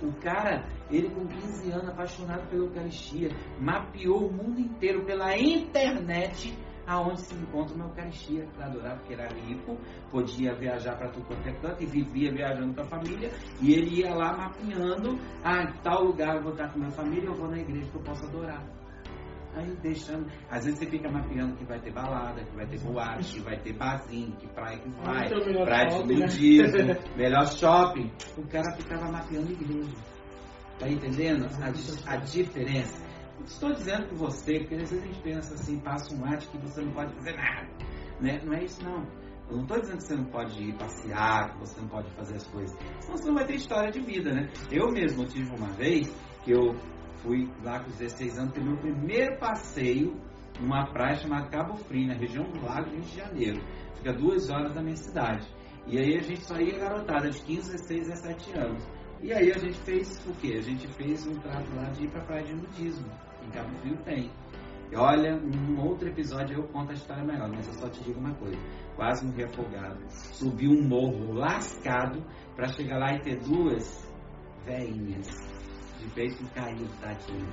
O 0.02 0.12
cara, 0.14 0.66
ele 0.90 1.10
com 1.10 1.28
15 1.28 1.72
anos, 1.72 1.90
apaixonado 1.90 2.50
pela 2.50 2.66
Eucaristia, 2.66 3.30
mapeou 3.60 4.28
o 4.28 4.34
mundo 4.34 4.60
inteiro 4.60 5.06
pela 5.06 5.38
internet 5.38 6.58
aonde 6.92 7.22
se 7.22 7.36
encontra 7.36 7.76
uma 7.76 7.86
Eucaristia 7.86 8.46
para 8.56 8.66
adorar, 8.66 8.98
porque 8.98 9.14
era 9.14 9.28
rico, 9.34 9.78
podia 10.10 10.54
viajar 10.54 10.98
para 10.98 11.10
tudo 11.10 11.26
quanto 11.26 11.48
é 11.48 11.54
canto 11.54 11.84
e 11.84 11.86
vivia 11.86 12.32
viajando 12.32 12.74
com 12.74 12.82
a 12.82 12.86
família, 12.86 13.32
e 13.62 13.74
ele 13.74 14.02
ia 14.02 14.14
lá 14.14 14.38
mapeando, 14.38 15.18
ah, 15.44 15.64
em 15.64 15.74
tal 15.82 16.04
lugar 16.04 16.36
eu 16.36 16.44
vou 16.44 16.52
estar 16.52 16.70
com 16.72 16.80
minha 16.80 16.92
família, 16.92 17.28
eu 17.28 17.36
vou 17.36 17.50
na 17.50 17.60
igreja 17.60 17.90
que 17.90 17.96
eu 17.96 18.04
posso 18.04 18.26
adorar. 18.26 18.64
Aí 19.54 19.70
deixando, 19.82 20.28
às 20.50 20.64
vezes 20.64 20.80
você 20.80 20.86
fica 20.86 21.10
mapeando 21.12 21.58
que 21.58 21.66
vai 21.66 21.80
ter 21.80 21.92
balada, 21.92 22.42
que 22.42 22.56
vai 22.56 22.66
ter 22.68 22.80
boate, 22.80 23.34
que 23.34 23.40
vai 23.42 23.60
ter 23.60 23.74
barzinho, 23.74 24.32
que 24.38 24.48
praia 24.48 24.80
que 24.80 24.90
vai, 24.90 25.28
praia 25.66 26.04
de 26.04 26.14
né? 26.14 26.20
nudismo, 26.22 27.18
melhor 27.18 27.48
shopping. 27.48 28.10
O 28.38 28.48
cara 28.48 28.74
ficava 28.78 29.12
mapeando 29.12 29.52
igreja. 29.52 29.94
Tá 30.80 30.88
entendendo 30.88 31.46
a, 31.46 32.14
a 32.14 32.18
diferença? 32.18 33.11
Estou 33.46 33.72
dizendo 33.74 34.08
que 34.08 34.16
você, 34.16 34.60
porque 34.60 34.76
às 34.76 34.90
vezes 34.90 35.04
a 35.04 35.08
gente 35.08 35.22
pensa 35.22 35.54
assim, 35.54 35.80
passa 35.80 36.16
um 36.16 36.26
arte 36.26 36.48
que 36.50 36.58
você 36.58 36.82
não 36.82 36.92
pode 36.92 37.14
fazer 37.16 37.36
nada. 37.36 37.68
Né? 38.20 38.42
Não 38.44 38.54
é 38.54 38.64
isso 38.64 38.84
não. 38.84 39.06
Eu 39.50 39.58
não 39.58 39.64
estou 39.64 39.82
dizendo 39.82 39.98
que 39.98 40.04
você 40.04 40.16
não 40.16 40.26
pode 40.26 40.64
ir 40.64 40.78
passear, 40.78 41.52
que 41.52 41.60
você 41.60 41.82
não 41.82 41.88
pode 41.90 42.10
fazer 42.12 42.36
as 42.36 42.48
coisas. 42.48 42.78
Senão 43.02 43.18
você 43.18 43.28
não 43.28 43.36
vai 43.36 43.46
ter 43.46 43.56
história 43.56 43.92
de 43.92 44.00
vida, 44.00 44.34
né? 44.34 44.50
Eu 44.72 44.92
mesmo 44.92 45.26
tive 45.26 45.54
uma 45.56 45.68
vez 45.74 46.10
que 46.44 46.52
eu 46.52 46.74
fui 47.18 47.52
lá 47.64 47.80
com 47.80 47.90
os 47.90 47.98
16 47.98 48.40
anos, 48.40 48.54
ter 48.54 48.64
meu 48.64 48.78
primeiro 48.78 49.38
passeio 49.40 50.16
numa 50.60 50.86
praia 50.92 51.16
chamada 51.16 51.50
Cabo 51.50 51.76
Frio, 51.76 52.08
na 52.08 52.14
região 52.14 52.44
do 52.46 52.62
Lago 52.64 52.90
Rio 52.92 53.02
de 53.02 53.18
Janeiro. 53.18 53.62
Fica 53.96 54.14
duas 54.14 54.50
horas 54.50 54.74
da 54.74 54.82
minha 54.82 54.96
cidade. 54.96 55.48
E 55.88 55.98
aí 55.98 56.18
a 56.18 56.22
gente 56.22 56.46
só 56.46 56.56
ia 56.58 56.78
garotada 56.78 57.30
de 57.30 57.42
15, 57.42 57.72
16, 57.72 58.08
17 58.08 58.58
anos. 58.58 58.84
E 59.22 59.34
aí 59.34 59.52
a 59.52 59.58
gente 59.58 59.78
fez 59.82 60.26
o 60.28 60.34
quê? 60.36 60.56
A 60.58 60.62
gente 60.62 60.88
fez 60.94 61.28
um 61.28 61.36
trato 61.40 61.76
lá 61.76 61.90
de 61.90 62.06
ir 62.06 62.10
pra 62.10 62.22
praia 62.22 62.44
de 62.44 62.54
nudismo. 62.56 63.12
Em 63.44 63.50
Cabo 63.50 63.70
Frio 63.80 63.98
tem. 64.04 64.32
E 64.92 64.96
olha, 64.96 65.38
num 65.38 65.80
outro 65.82 66.10
episódio 66.10 66.58
eu 66.58 66.68
conto 66.68 66.92
a 66.92 66.94
história 66.94 67.24
maior, 67.24 67.50
mas 67.50 67.66
eu 67.68 67.74
só 67.74 67.90
te 67.90 68.04
digo 68.04 68.20
uma 68.20 68.34
coisa. 68.36 68.60
Quase 68.96 69.26
morri 69.26 69.44
afogado. 69.46 70.00
Subi 70.10 70.68
um 70.68 70.88
morro 70.88 71.34
lascado 71.34 72.22
para 72.56 72.68
chegar 72.68 72.98
lá 72.98 73.14
e 73.14 73.22
ter 73.22 73.40
duas 73.40 74.12
veinhas 74.66 75.28
de 75.98 76.10
peito 76.14 76.44
caído, 76.54 76.88
tadinho. 77.00 77.48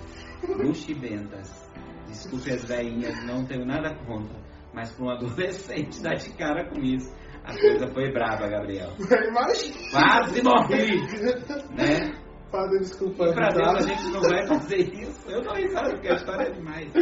Luxibentas. 0.65 1.71
Desculpe 2.07 2.51
as 2.51 2.65
veinhas, 2.65 3.25
não 3.25 3.45
tenho 3.45 3.65
nada 3.65 3.95
contra. 4.05 4.37
Mas 4.73 4.93
para 4.93 5.05
um 5.05 5.11
adolescente 5.11 6.03
dar 6.03 6.15
de 6.15 6.33
cara 6.35 6.69
com 6.69 6.81
isso, 6.81 7.13
a 7.45 7.53
coisa 7.59 7.87
foi 7.89 8.11
brava, 8.13 8.49
Gabriel. 8.49 8.91
Imagina. 8.99 9.91
Quase 9.91 10.43
morri, 10.43 11.01
né? 11.75 12.28
Padre, 12.51 12.79
desculpa. 12.79 13.29
E 13.29 13.35
pra 13.35 13.49
Deus 13.51 13.75
a 13.77 13.81
gente 13.83 14.11
não 14.11 14.21
vai 14.23 14.47
fazer 14.47 14.95
isso. 14.95 15.31
Eu 15.31 15.43
não 15.43 15.55
risada 15.55 15.91
porque 15.91 16.09
a 16.09 16.15
história 16.15 16.49
é 16.49 16.51
demais. 16.51 16.93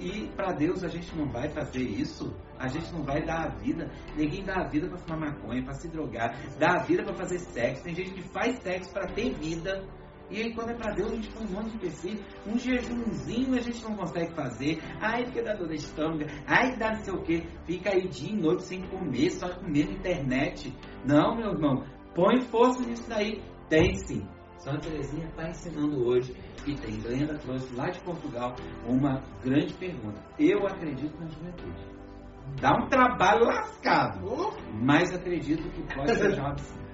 E 0.00 0.28
pra 0.36 0.52
Deus 0.52 0.84
a 0.84 0.88
gente 0.88 1.16
não 1.16 1.28
vai 1.30 1.48
fazer 1.48 1.82
isso. 1.82 2.34
A 2.58 2.68
gente 2.68 2.92
não 2.92 3.02
vai 3.02 3.24
dar 3.24 3.46
a 3.46 3.48
vida. 3.48 3.90
Ninguém 4.16 4.44
dá 4.44 4.60
a 4.60 4.68
vida 4.68 4.88
pra 4.88 4.98
fumar 4.98 5.32
maconha, 5.32 5.64
pra 5.64 5.74
se 5.74 5.88
drogar. 5.88 6.36
Dá 6.58 6.74
a 6.74 6.82
vida 6.84 7.02
pra 7.02 7.14
fazer 7.14 7.38
sexo. 7.40 7.82
Tem 7.82 7.94
gente 7.94 8.12
que 8.12 8.22
faz 8.22 8.58
sexo 8.62 8.92
pra 8.92 9.06
ter 9.08 9.34
vida. 9.34 9.84
E 10.30 10.40
aí 10.42 10.54
quando 10.54 10.70
é 10.70 10.74
pra 10.74 10.92
Deus 10.92 11.12
a 11.12 11.14
gente 11.16 11.32
põe 11.32 11.46
um 11.46 11.50
monte 11.50 11.70
de 11.70 11.76
empecilho. 11.76 12.24
Um 12.46 12.58
jejumzinho 12.58 13.54
a 13.54 13.60
gente 13.60 13.82
não 13.84 13.96
consegue 13.96 14.34
fazer. 14.34 14.80
Ai, 15.00 15.24
porque 15.24 15.42
dá 15.42 15.54
dor 15.54 15.68
de 15.68 15.76
estômago. 15.76 16.24
Ai, 16.46 16.76
dá 16.76 16.92
não 16.92 17.00
sei 17.00 17.14
o 17.14 17.22
quê. 17.22 17.46
Fica 17.64 17.90
aí 17.90 18.08
dia 18.08 18.32
e 18.32 18.36
noite 18.36 18.62
sem 18.62 18.82
comer, 18.88 19.30
só 19.30 19.48
comendo 19.48 19.92
internet. 19.92 20.72
Não, 21.04 21.36
meu 21.36 21.50
irmão. 21.50 21.84
Põe 22.14 22.40
força 22.40 22.82
nisso 22.82 23.08
daí. 23.08 23.42
Tem 23.68 23.94
sim. 24.06 24.26
Santa 24.58 24.88
Teresinha 24.88 25.26
está 25.28 25.48
ensinando 25.48 26.06
hoje 26.06 26.34
e 26.66 26.74
tem 26.74 27.00
Glenda 27.00 27.38
trouxe 27.38 27.74
lá 27.74 27.88
de 27.90 28.00
Portugal 28.00 28.54
uma 28.86 29.22
grande 29.42 29.74
pergunta. 29.74 30.20
Eu 30.38 30.66
acredito 30.66 31.16
na 31.20 31.28
juventude. 31.28 31.96
Dá 32.60 32.72
um 32.74 32.88
trabalho 32.88 33.44
lascado, 33.44 34.20
mas 34.72 35.12
acredito 35.14 35.68
que 35.70 35.82
pode 35.94 36.14
ser 36.16 36.30
jovem. 36.36 36.58
sim. 36.58 36.86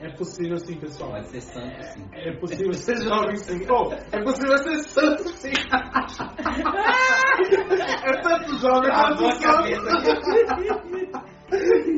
É 0.00 0.08
possível 0.16 0.56
sim, 0.58 0.78
pessoal. 0.78 1.10
Pode 1.10 1.28
ser 1.28 1.40
santo 1.40 1.82
sim. 1.82 2.08
É 2.12 2.32
possível 2.36 2.72
ser 2.74 2.96
jovem 3.02 3.36
sim. 3.36 3.66
Oh, 3.68 3.92
é 3.92 4.22
possível 4.22 4.58
ser 4.58 4.78
santo 4.84 5.28
sim. 5.28 5.50
é 8.04 8.12
tanto 8.22 8.56
jovem 8.58 8.90
quanto 8.90 9.30
santo. 9.32 9.88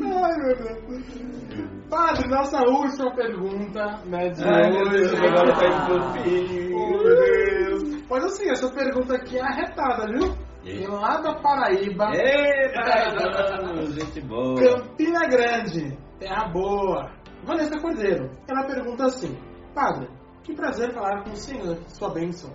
Ai, 0.03 0.35
meu 0.37 0.55
Deus. 0.57 1.70
Padre, 1.91 2.29
nossa 2.29 2.63
última 2.63 3.13
pergunta, 3.13 3.99
né, 4.05 4.29
de 4.29 4.43
Ai, 4.45 4.71
meu 4.71 4.81
hoje. 4.83 4.91
Deus, 4.91 5.13
agora 5.13 5.53
tá 5.53 5.67
indo 5.67 5.85
pro 5.85 6.23
fim. 6.23 6.73
Oh, 6.73 6.89
meu 6.89 7.03
Deus. 7.03 8.03
Mas 8.09 8.23
assim, 8.23 8.49
essa 8.49 8.73
pergunta 8.73 9.15
aqui 9.17 9.37
é 9.37 9.41
arretada, 9.41 10.07
viu? 10.07 10.33
E 10.63 10.87
lá 10.87 11.17
da 11.17 11.35
Paraíba, 11.35 12.11
Ei, 12.15 12.71
Paraibano, 12.73 13.91
gente 13.91 14.21
boa. 14.21 14.55
Campina 14.55 15.27
Grande, 15.27 15.97
terra 16.17 16.47
boa. 16.47 17.11
Vanessa 17.43 17.77
Cordeiro, 17.81 18.31
ela 18.47 18.65
pergunta 18.65 19.07
assim: 19.07 19.37
Padre, 19.75 20.07
que 20.43 20.55
prazer 20.55 20.93
falar 20.93 21.23
com 21.25 21.31
o 21.31 21.35
Senhor, 21.35 21.77
sua 21.87 22.13
bênção. 22.13 22.51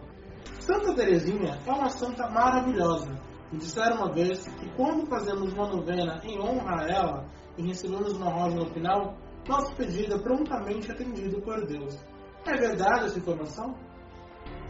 Santa 0.60 0.94
Teresinha 0.94 1.58
é 1.66 1.70
uma 1.70 1.90
santa 1.90 2.26
maravilhosa. 2.30 3.10
Me 3.52 3.58
disseram 3.58 3.98
uma 3.98 4.12
vez 4.12 4.48
que 4.48 4.68
quando 4.76 5.06
fazemos 5.06 5.52
uma 5.52 5.68
novena 5.68 6.20
em 6.24 6.40
honra 6.40 6.80
a 6.80 6.88
ela 6.88 7.28
e 7.58 7.66
recebemos 7.66 8.12
uma 8.14 8.30
rosa 8.30 8.56
no 8.56 8.66
final, 8.72 9.14
nosso 9.48 9.74
pedido 9.76 10.14
é 10.14 10.18
prontamente 10.18 10.90
atendido 10.90 11.40
por 11.42 11.66
Deus. 11.66 11.98
É 12.46 12.56
verdade 12.56 13.06
essa 13.06 13.18
informação? 13.18 13.74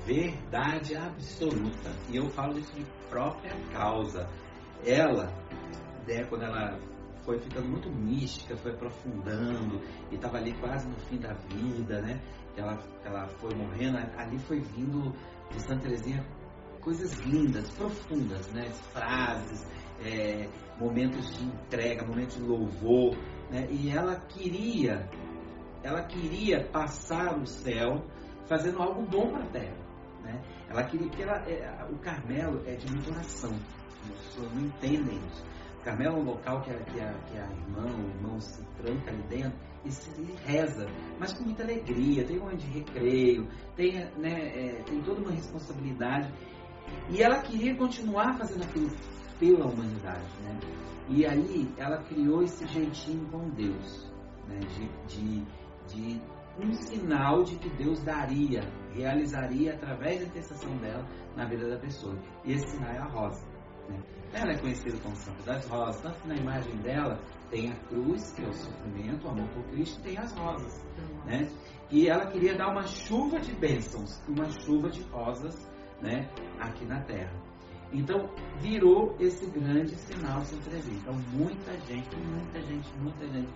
verdade 0.07 0.97
absoluta. 0.97 1.91
E 2.09 2.17
eu 2.17 2.31
falo 2.31 2.59
isso 2.59 2.73
de 2.75 2.87
própria 3.11 3.53
causa. 3.73 4.29
Ela, 4.85 5.27
né, 6.07 6.25
quando 6.29 6.45
ela 6.45 6.79
foi 7.25 7.41
ficando 7.41 7.69
muito 7.69 7.91
mística, 7.91 8.57
foi 8.57 8.73
aprofundando 8.73 9.83
e 10.13 10.15
estava 10.15 10.39
ali 10.39 10.57
quase 10.61 10.89
no 10.89 10.97
fim 11.01 11.19
da 11.19 11.35
vida, 11.35 12.01
né? 12.01 12.21
Ela, 12.57 12.79
ela 13.05 13.27
foi 13.41 13.53
morrendo, 13.55 13.99
ali 14.17 14.39
foi 14.39 14.61
vindo 14.61 15.13
de 15.51 15.61
Santa 15.61 15.83
Teresinha 15.83 16.25
coisas 16.81 17.13
lindas, 17.27 17.69
profundas, 17.73 18.47
né? 18.53 18.71
Frases, 18.93 19.67
é, 20.05 20.49
momentos 20.79 21.37
de 21.37 21.45
entrega, 21.45 22.07
momentos 22.07 22.37
de 22.37 22.43
louvor, 22.43 23.17
né? 23.51 23.67
E 23.71 23.91
ela 23.91 24.17
queria, 24.17 25.09
ela 25.83 26.03
queria 26.03 26.65
passar 26.65 27.39
o 27.39 27.47
céu 27.47 28.05
fazendo 28.47 28.83
algo 28.83 29.03
bom 29.03 29.31
para 29.31 29.45
a 29.45 29.49
terra. 29.49 29.77
Né? 30.23 30.43
Ela 30.69 30.83
queria 30.85 31.09
que 31.09 31.23
ela, 31.23 31.37
é, 31.49 31.87
o 31.91 31.99
Carmelo 31.99 32.63
é 32.67 32.75
de 32.75 32.91
muita 32.91 33.11
oração. 33.11 33.53
As 34.11 34.27
pessoas 34.27 34.53
não 34.53 34.63
entendem 34.63 35.19
isso. 35.27 35.45
O 35.81 35.85
Carmelo 35.85 36.17
é 36.17 36.21
um 36.21 36.25
local 36.25 36.61
que 36.63 36.71
a, 36.71 36.79
que 36.79 37.01
a, 37.01 37.13
que 37.13 37.39
a 37.39 37.49
irmã, 37.51 37.87
o 37.87 38.09
irmão 38.09 38.41
se 38.41 38.63
tranca 38.77 39.11
ali 39.11 39.23
dentro 39.29 39.59
e 39.85 39.91
se 39.91 40.11
reza, 40.45 40.87
mas 41.19 41.33
com 41.33 41.45
muita 41.45 41.63
alegria. 41.63 42.25
Tem 42.25 42.41
um 42.41 42.57
de 42.57 42.67
recreio, 42.67 43.49
tem, 43.77 44.05
né, 44.17 44.49
é, 44.49 44.83
tem 44.83 45.01
toda 45.03 45.21
uma 45.21 45.31
responsabilidade. 45.31 46.33
E 47.09 47.23
ela 47.23 47.41
queria 47.41 47.77
continuar 47.77 48.37
fazendo 48.37 48.65
aquilo 48.65 48.91
pela 49.39 49.67
humanidade. 49.67 50.29
Né? 50.43 50.59
E 51.09 51.27
aí 51.27 51.73
ela 51.77 52.03
criou 52.05 52.43
esse 52.43 52.67
jeitinho 52.67 53.27
com 53.31 53.49
Deus, 53.51 54.13
né? 54.49 54.59
de, 54.59 54.89
de, 55.07 55.45
de 55.89 56.21
um 56.59 56.73
sinal 56.73 57.45
de 57.45 57.57
que 57.57 57.69
Deus 57.71 58.03
daria, 58.03 58.63
realizaria 58.93 59.75
através 59.75 60.21
da 60.21 60.27
intercessão 60.27 60.77
dela 60.79 61.07
na 61.37 61.45
vida 61.47 61.69
da 61.69 61.79
pessoa. 61.79 62.17
E 62.45 62.53
esse 62.53 62.67
sinal 62.69 62.91
é 62.91 62.99
a 62.99 63.05
rosa. 63.05 63.47
Né? 63.89 64.03
Ela 64.33 64.53
é 64.53 64.59
conhecida 64.59 64.99
como 64.99 65.15
Santa 65.17 65.43
das 65.45 65.67
Rosas, 65.69 66.03
tanto 66.03 66.21
que 66.21 66.29
na 66.29 66.35
imagem 66.35 66.77
dela 66.79 67.19
tem 67.51 67.71
a 67.71 67.77
cruz, 67.87 68.33
que 68.33 68.45
é 68.45 68.49
o 68.49 68.53
sofrimento, 68.53 69.27
o 69.27 69.31
amor 69.31 69.49
por 69.51 69.65
Cristo, 69.71 70.03
tem 70.03 70.19
as 70.19 70.33
rosas. 70.33 70.85
Né? 71.25 71.49
E 71.91 72.09
ela 72.09 72.27
queria 72.27 72.57
dar 72.57 72.69
uma 72.69 72.85
chuva 72.87 73.39
de 73.39 73.55
bênçãos, 73.55 74.21
uma 74.29 74.49
chuva 74.61 74.91
de 74.91 75.03
rosas 75.05 75.55
né? 76.03 76.29
aqui 76.59 76.85
na 76.85 77.01
terra. 77.03 77.46
Então 77.93 78.29
virou 78.61 79.15
esse 79.21 79.47
grande 79.51 79.95
sinal 79.95 80.41
de 80.41 80.57
Teresinha. 80.59 80.99
Então 80.99 81.15
muita 81.33 81.73
gente, 81.87 82.17
muita 82.17 82.61
gente, 82.63 82.99
muita 82.99 83.27
gente 83.29 83.49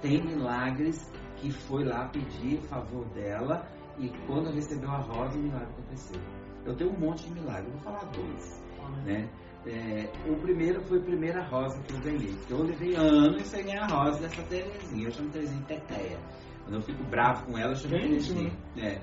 tem 0.00 0.22
milagres 0.24 1.10
que 1.36 1.50
foi 1.50 1.84
lá 1.84 2.08
pedir 2.08 2.60
favor 2.68 3.04
dela 3.10 3.66
e 3.98 4.08
quando 4.26 4.52
recebeu 4.52 4.90
a 4.90 4.98
rosa 4.98 5.38
o 5.38 5.42
milagre 5.42 5.68
aconteceu. 5.72 6.20
Eu 6.64 6.76
tenho 6.76 6.90
um 6.92 6.98
monte 6.98 7.24
de 7.24 7.40
milagres, 7.40 7.72
vou 7.72 7.80
falar 7.82 8.04
dois. 8.12 8.64
Né? 9.04 9.28
É, 9.66 10.08
o 10.30 10.36
primeiro 10.40 10.80
foi 10.82 10.98
a 10.98 11.02
primeira 11.02 11.42
rosa 11.48 11.80
que 11.82 11.94
eu 11.94 12.00
ganhei. 12.00 12.34
que 12.46 12.52
Eu 12.52 12.62
levei 12.62 12.94
anos 12.94 13.42
sem 13.46 13.64
ganhar 13.64 13.84
a 13.84 13.86
rosa 13.86 14.20
dessa 14.20 14.42
Terezinha. 14.44 15.06
Eu 15.06 15.10
chamo 15.10 15.30
Terezinha 15.30 15.62
Teteia. 15.64 16.18
Quando 16.64 16.74
eu 16.76 16.82
fico 16.82 17.02
bravo 17.04 17.46
com 17.46 17.58
ela, 17.58 17.72
eu 17.72 17.76
chamo 17.76 17.94
Terezinha. 17.94 18.52
É. 18.76 19.00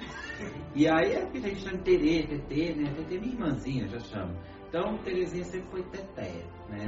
E 0.74 0.88
aí 0.88 1.14
é 1.14 1.24
a 1.24 1.40
gente 1.40 1.62
chama 1.62 1.78
Terê, 1.80 2.24
Tetê, 2.28 2.74
né? 2.74 2.94
Tetê 2.96 3.16
é 3.16 3.20
minha 3.20 3.34
irmãzinha, 3.34 3.84
eu 3.84 3.90
já 3.90 4.00
chamo. 4.00 4.36
Então, 4.76 4.98
Terezinha 4.98 5.46
sempre 5.46 5.70
foi 5.72 5.84
Teteia, 5.84 6.46
né? 6.68 6.86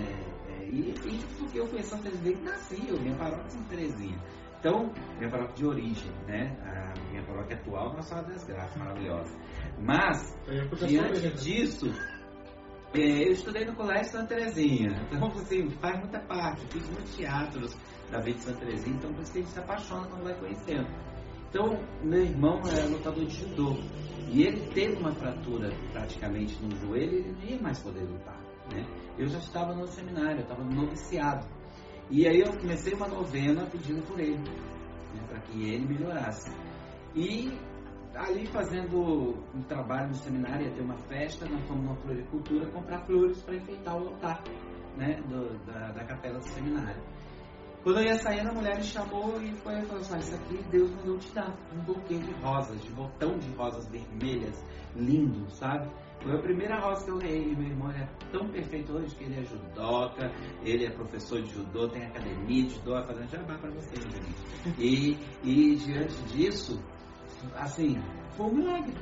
É, 0.50 0.66
e, 0.66 0.90
e 0.90 1.26
porque 1.40 1.58
eu 1.58 1.66
em 1.74 1.82
São 1.84 1.98
Terezinha 2.02 2.36
que 2.36 2.44
nasci, 2.44 2.86
eu, 2.86 3.00
minha 3.00 3.16
paróquia 3.16 3.50
São 3.50 3.64
Terezinha. 3.64 4.22
Então, 4.60 4.92
minha 5.18 5.32
paróquia 5.32 5.56
de 5.56 5.66
origem, 5.66 6.12
né? 6.28 6.54
A 6.64 7.00
minha 7.10 7.24
paróquia 7.26 7.56
atual, 7.56 7.94
Nossa 7.94 8.10
Senhora 8.10 8.28
das 8.28 8.44
Graças, 8.44 8.76
maravilhosa. 8.76 9.34
Mas, 9.80 10.38
diante 10.86 11.30
disso, 11.36 11.86
É, 12.94 13.28
eu 13.28 13.32
estudei 13.32 13.66
no 13.66 13.76
Colégio 13.76 14.12
Santa 14.12 14.36
Terezinha, 14.36 14.90
então 15.12 15.28
assim, 15.28 15.70
faz 15.82 16.00
muita 16.00 16.20
parte, 16.22 16.66
fiz 16.72 16.90
muitos 16.90 17.16
teatros 17.16 17.78
da 18.10 18.20
Vida 18.20 18.38
de 18.38 18.44
Santa 18.44 18.60
Terezinha, 18.60 18.96
então 18.96 19.14
por 19.14 19.22
isso 19.22 19.32
que 19.34 19.40
a 19.40 19.42
gente 19.42 19.54
se 19.54 19.60
apaixona 19.60 20.08
quando 20.08 20.24
vai 20.24 20.34
conhecendo. 20.40 20.88
Então, 21.50 21.80
meu 22.04 22.24
irmão 22.24 22.62
é 22.68 22.86
lutador 22.86 23.26
de 23.26 23.36
judô, 23.36 23.78
e 24.30 24.44
ele 24.44 24.68
teve 24.74 24.98
uma 24.98 25.12
fratura 25.14 25.72
praticamente 25.94 26.62
no 26.62 26.76
joelho, 26.78 27.14
e 27.14 27.18
ele 27.18 27.32
não 27.32 27.50
ia 27.50 27.62
mais 27.62 27.80
poder 27.80 28.02
lutar. 28.02 28.40
Né? 28.72 28.86
Eu 29.18 29.28
já 29.28 29.38
estava 29.38 29.74
no 29.74 29.88
seminário, 29.88 30.40
eu 30.40 30.44
estava 30.44 30.64
noviciado. 30.64 31.48
E 32.10 32.28
aí 32.28 32.40
eu 32.40 32.52
comecei 32.58 32.94
uma 32.94 33.08
novena 33.08 33.66
pedindo 33.66 34.02
por 34.06 34.20
ele, 34.20 34.38
né, 34.38 35.24
para 35.28 35.40
que 35.42 35.70
ele 35.70 35.86
melhorasse. 35.88 36.50
E 37.16 37.52
ali 38.16 38.46
fazendo 38.48 39.36
um 39.54 39.62
trabalho 39.64 40.10
no 40.10 40.16
seminário, 40.16 40.66
ia 40.66 40.74
ter 40.74 40.82
uma 40.82 40.98
festa, 40.98 41.46
nós 41.48 41.62
fomos 41.68 41.84
numa 41.84 41.96
floricultura 41.98 42.66
comprar 42.72 43.06
flores 43.06 43.42
para 43.42 43.56
enfeitar 43.56 43.96
o 43.96 44.08
altar 44.08 44.44
né, 44.96 45.22
do, 45.28 45.58
da, 45.66 45.92
da, 45.92 46.04
capela 46.06 46.40
do 46.40 46.48
seminário. 46.50 47.02
Quando 47.88 48.00
eu 48.00 48.08
ia 48.08 48.20
saindo, 48.20 48.50
a 48.50 48.54
mulher 48.54 48.76
me 48.76 48.84
chamou 48.84 49.42
e 49.42 49.50
foi, 49.60 49.82
falou 49.84 50.02
assim, 50.02 50.20
isso 50.20 50.36
aqui 50.36 50.62
Deus 50.70 50.92
mandou 50.92 51.18
te 51.20 51.34
dar, 51.34 51.56
um 51.74 51.80
buquê 51.86 52.16
de 52.18 52.34
rosas, 52.42 52.84
de 52.84 52.90
botão 52.90 53.38
de 53.38 53.50
rosas 53.52 53.88
vermelhas, 53.88 54.62
lindo, 54.94 55.50
sabe? 55.52 55.90
Foi 56.22 56.36
a 56.36 56.42
primeira 56.42 56.82
rosa 56.82 57.06
que 57.06 57.12
eu 57.12 57.18
ganhei. 57.18 57.56
Meu 57.56 57.70
irmão 57.70 57.90
é 57.92 58.06
tão 58.30 58.50
perfeito 58.50 58.92
hoje 58.92 59.16
que 59.16 59.24
ele 59.24 59.40
é 59.40 59.44
judoca, 59.46 60.30
ele 60.64 60.86
é 60.86 60.90
professor 60.90 61.42
de 61.42 61.50
judô, 61.54 61.88
tem 61.88 62.04
academia 62.04 62.64
de 62.66 62.76
judô, 62.76 63.02
fazendo 63.06 63.30
jabá 63.30 63.58
para 63.58 63.72
vocês, 63.72 64.04
gente. 64.04 64.82
E, 64.82 65.18
e 65.46 65.76
diante 65.78 66.22
disso, 66.24 66.78
assim, 67.56 67.98
foi 68.36 68.48
um 68.48 68.54
milagre. 68.54 68.98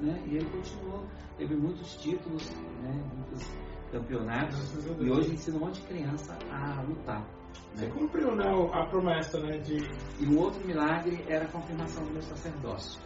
Né? 0.00 0.24
E 0.26 0.36
ele 0.36 0.46
continuou, 0.46 1.06
teve 1.36 1.54
muitos 1.54 1.96
títulos, 1.96 2.50
né? 2.82 3.10
muitos 3.14 3.46
campeonatos, 3.90 4.74
e 5.02 5.10
hoje 5.10 5.34
ensina 5.34 5.58
um 5.58 5.60
monte 5.60 5.82
de 5.82 5.86
criança 5.86 6.34
a 6.50 6.80
lutar. 6.80 7.41
Né? 7.74 7.76
Você 7.76 7.86
cumpriu 7.88 8.34
né, 8.34 8.44
a 8.72 8.86
promessa 8.86 9.40
né, 9.40 9.58
de. 9.58 9.78
E 10.20 10.26
um 10.26 10.38
outro 10.38 10.64
milagre 10.66 11.24
era 11.28 11.44
a 11.44 11.48
confirmação 11.48 12.04
do 12.04 12.12
meu 12.12 12.22
sacerdócio. 12.22 13.00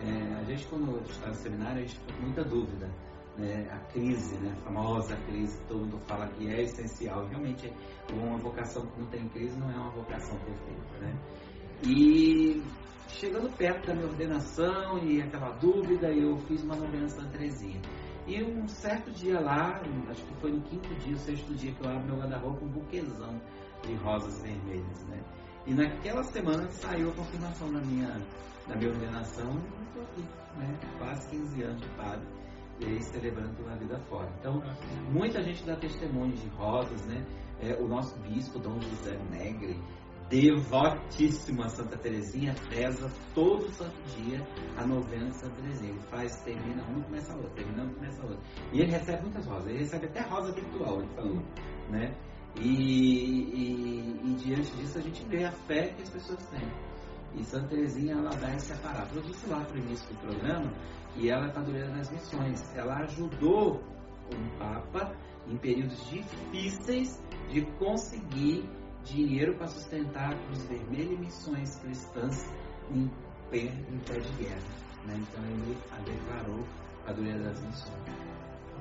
É, 0.00 0.34
a 0.40 0.42
gente, 0.44 0.66
quando 0.66 1.00
está 1.08 1.28
no 1.28 1.34
seminário, 1.34 1.78
a 1.78 1.80
gente 1.80 1.98
fica 1.98 2.12
com 2.14 2.22
muita 2.22 2.44
dúvida. 2.44 2.90
Né? 3.36 3.66
A 3.70 3.78
crise, 3.92 4.36
né? 4.38 4.52
a 4.52 4.64
famosa 4.64 5.16
crise 5.26 5.58
que 5.58 5.66
todo 5.66 5.80
mundo 5.80 5.98
fala 6.06 6.28
que 6.28 6.48
é 6.48 6.62
essencial. 6.62 7.26
Realmente, 7.26 7.72
uma 8.12 8.36
vocação 8.38 8.84
que 8.86 9.00
não 9.00 9.06
tem 9.08 9.28
crise 9.28 9.58
não 9.58 9.70
é 9.70 9.74
uma 9.74 9.90
vocação 9.90 10.36
perfeita. 10.38 10.98
Né? 11.00 11.14
E 11.84 12.62
chegando 13.08 13.50
perto 13.56 13.86
da 13.86 13.94
minha 13.94 14.06
ordenação 14.06 14.98
e 14.98 15.22
aquela 15.22 15.50
dúvida, 15.52 16.12
eu 16.12 16.36
fiz 16.40 16.62
uma 16.62 16.76
novena 16.76 17.08
Santa 17.08 17.30
Teresinha. 17.30 17.80
E 18.26 18.42
um 18.42 18.68
certo 18.68 19.10
dia 19.10 19.40
lá, 19.40 19.80
acho 20.08 20.24
que 20.24 20.34
foi 20.40 20.52
no 20.52 20.60
quinto 20.62 20.94
dia, 21.00 21.14
o 21.14 21.18
sexto 21.18 21.52
dia 21.54 21.72
que 21.72 21.84
eu 21.84 21.90
abro 21.90 22.06
meu 22.06 22.16
guarda-roupa, 22.18 22.64
um 22.64 22.68
buquezão 22.68 23.40
de 23.82 23.94
rosas 23.96 24.40
vermelhas, 24.42 25.06
né? 25.06 25.20
E 25.66 25.74
naquela 25.74 26.22
semana 26.24 26.68
saiu 26.70 27.10
a 27.10 27.14
confirmação 27.14 27.72
da 27.72 27.80
minha, 27.80 28.08
da 28.66 28.76
minha 28.76 28.90
ordenação 28.90 29.52
e 29.52 29.82
estou 29.84 30.02
aqui, 30.02 30.22
né? 30.58 30.78
Quase 30.98 31.28
15 31.30 31.62
anos 31.62 31.80
de 31.80 31.88
padre 31.90 32.26
e 32.80 33.00
celebrando 33.02 33.68
a 33.68 33.76
vida 33.76 33.98
fora. 34.08 34.28
Então, 34.40 34.60
muita 35.10 35.42
gente 35.42 35.64
dá 35.64 35.76
testemunho 35.76 36.32
de 36.32 36.48
rosas, 36.48 37.06
né? 37.06 37.24
É, 37.60 37.74
o 37.80 37.86
nosso 37.86 38.18
bispo, 38.20 38.58
Dom 38.58 38.80
José 38.80 39.16
Negre, 39.30 39.78
devotíssimo 40.28 41.62
a 41.62 41.68
Santa 41.68 41.96
Terezinha, 41.96 42.54
reza 42.70 43.08
todo 43.34 43.70
santo 43.70 43.94
dia 44.16 44.44
a 44.76 44.86
novena 44.86 45.28
de 45.28 45.36
Santa 45.36 45.54
Terezinha. 45.56 45.92
Ele 45.92 46.00
faz, 46.10 46.40
termina 46.42 46.82
um, 46.88 47.02
começa 47.02 47.32
a 47.32 47.36
outra, 47.36 47.50
termina 47.50 47.84
um, 47.84 47.94
começa 47.94 48.22
a 48.22 48.24
outra. 48.24 48.40
E 48.72 48.80
ele 48.80 48.90
recebe 48.90 49.22
muitas 49.22 49.46
rosas, 49.46 49.66
ele 49.68 49.78
recebe 49.78 50.06
até 50.06 50.20
rosa 50.22 50.52
virtual, 50.52 51.00
ele 51.00 51.14
falou, 51.14 51.42
né? 51.90 52.16
E, 52.56 52.68
e, 52.68 54.20
e, 54.24 54.34
diante 54.34 54.70
disso 54.76 54.98
a 54.98 55.00
gente 55.00 55.24
vê 55.24 55.44
a 55.44 55.52
fé 55.52 55.88
que 55.88 56.02
as 56.02 56.10
pessoas 56.10 56.44
têm. 56.46 56.68
E 57.34 57.44
Santa 57.44 57.68
Terezinha, 57.68 58.14
ela 58.14 58.30
dá 58.30 58.54
esse 58.54 58.72
aparato. 58.72 59.14
Eu 59.14 59.22
disse 59.22 59.48
lá 59.48 59.60
no 59.60 59.78
início 59.78 60.06
do 60.08 60.20
programa 60.20 60.70
que 61.14 61.30
ela 61.30 61.48
está 61.48 61.60
durando 61.62 61.96
nas 61.96 62.10
missões. 62.10 62.76
Ela 62.76 62.98
ajudou 63.04 63.76
o 63.76 64.58
Papa 64.58 65.16
em 65.48 65.56
períodos 65.56 66.08
difíceis 66.10 67.22
de 67.50 67.62
conseguir 67.78 68.68
dinheiro 69.04 69.56
para 69.56 69.66
sustentar 69.66 70.32
a 70.32 70.36
Cruz 70.46 70.64
Vermelha 70.66 71.14
e 71.14 71.18
missões 71.18 71.76
cristãs 71.80 72.52
em 72.90 73.10
pé, 73.50 73.64
em 73.64 73.98
pé 74.06 74.20
de 74.20 74.44
guerra. 74.44 74.62
Né? 75.06 75.16
Então 75.16 75.44
ele 75.44 75.76
a 75.90 75.98
declarou 76.00 76.64
a 77.06 77.12
dureza 77.12 77.44
das 77.44 77.62
missões. 77.62 78.02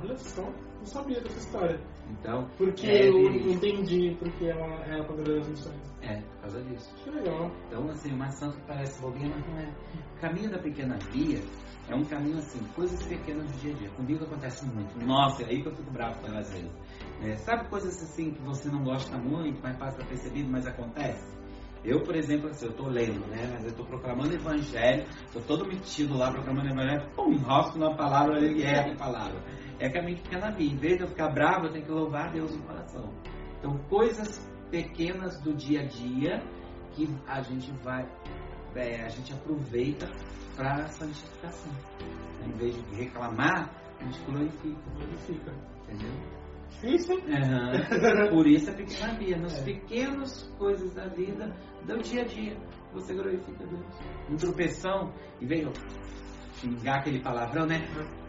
Olha 0.01 0.17
só, 0.17 0.43
não 0.43 0.85
sabia 0.85 1.21
dessa 1.21 1.39
história. 1.39 1.79
Então, 2.11 2.47
porque 2.57 2.87
é, 2.87 3.09
eu 3.09 3.19
entendi 3.51 4.15
porque 4.19 4.45
ela 4.45 4.65
é 4.85 4.99
a 4.99 5.03
padroeira 5.03 5.39
das 5.39 5.49
missões. 5.49 5.95
É, 6.01 6.19
por 6.19 6.41
causa 6.41 6.61
disso. 6.63 6.93
Que 7.03 7.09
legal. 7.09 7.51
Então, 7.67 7.89
assim, 7.89 8.11
uma 8.13 8.29
santa 8.29 8.57
que 8.57 8.67
parece 8.67 9.01
bobinha, 9.01 9.29
mas 9.29 9.47
não 9.47 9.59
é. 9.59 9.73
O 10.17 10.19
caminho 10.19 10.51
da 10.51 10.59
pequena 10.59 10.97
via 11.11 11.39
é 11.89 11.95
um 11.95 12.03
caminho 12.03 12.37
assim, 12.37 12.59
coisas 12.75 13.01
pequenas 13.05 13.45
do 13.51 13.57
dia 13.59 13.73
a 13.73 13.77
dia. 13.77 13.89
Comigo 13.91 14.23
acontece 14.25 14.65
muito. 14.65 14.97
Nossa, 15.05 15.43
é 15.43 15.47
aí 15.47 15.61
que 15.61 15.67
eu 15.67 15.75
fico 15.75 15.91
bravo 15.91 16.19
com 16.19 16.27
ela 16.27 16.39
às 16.39 16.51
vezes. 16.51 16.71
É, 17.21 17.35
sabe 17.37 17.69
coisas 17.69 18.01
assim 18.01 18.31
que 18.31 18.41
você 18.41 18.69
não 18.69 18.83
gosta 18.83 19.17
muito, 19.17 19.59
mas 19.61 19.77
passa 19.77 20.03
percebido, 20.05 20.49
mas 20.49 20.67
acontece? 20.67 21.39
Eu, 21.83 22.01
por 22.03 22.15
exemplo, 22.15 22.49
assim, 22.49 22.65
eu 22.65 22.71
estou 22.71 22.87
lendo, 22.87 23.25
né? 23.27 23.49
Mas 23.51 23.63
eu 23.63 23.71
estou 23.71 23.85
proclamando 23.85 24.33
evangelho, 24.33 25.03
estou 25.25 25.41
todo 25.41 25.65
metido 25.65 26.15
lá 26.15 26.31
proclamando 26.31 26.69
evangelho, 26.69 27.09
pum, 27.15 27.31
enrosco 27.31 27.79
na 27.79 27.95
palavra 27.95 28.39
e 28.39 28.61
erro 28.61 28.91
a 28.91 28.95
palavra. 28.95 29.41
É 29.81 29.89
caminho 29.89 30.17
de 30.17 30.21
pequena 30.21 30.51
via. 30.51 30.71
Em 30.71 30.77
vez 30.77 30.97
de 30.97 31.03
eu 31.03 31.07
ficar 31.07 31.29
bravo, 31.29 31.65
eu 31.65 31.71
tenho 31.71 31.85
que 31.85 31.91
louvar 31.91 32.27
a 32.27 32.31
Deus 32.31 32.55
no 32.55 32.63
coração. 32.67 33.11
Então, 33.57 33.79
coisas 33.89 34.47
pequenas 34.69 35.41
do 35.41 35.55
dia 35.55 35.81
a 35.81 35.85
dia 35.85 36.39
que 36.91 37.09
a 37.27 37.41
gente 37.41 37.71
vai, 37.83 38.07
é, 38.75 39.03
a 39.03 39.09
gente 39.09 39.33
aproveita 39.33 40.07
para 40.55 40.83
a 40.83 40.87
santificação. 40.87 41.73
Em 42.45 42.51
vez 42.51 42.75
de 42.75 42.95
reclamar, 42.95 43.71
a 43.99 44.03
gente 44.03 44.23
glorifica. 44.23 44.91
Glorifica. 44.93 45.51
Entendeu? 45.89 46.11
Difícil, 46.69 47.15
uhum. 47.15 48.29
Por 48.29 48.47
isso 48.47 48.69
a 48.69 48.73
pequena 48.73 49.13
via. 49.17 49.37
Nas 49.37 49.61
é. 49.61 49.63
pequenas 49.63 50.43
coisas 50.59 50.93
da 50.93 51.07
vida, 51.07 51.55
do 51.87 51.97
dia 52.03 52.21
a 52.21 52.25
dia, 52.25 52.55
você 52.93 53.15
glorifica 53.15 53.65
Deus. 53.65 53.99
Um 54.29 54.35
tropeção, 54.35 55.11
e 55.41 55.45
veio 55.47 55.71
xingar 56.53 56.99
aquele 56.99 57.19
palavrão, 57.19 57.65
né? 57.65 57.79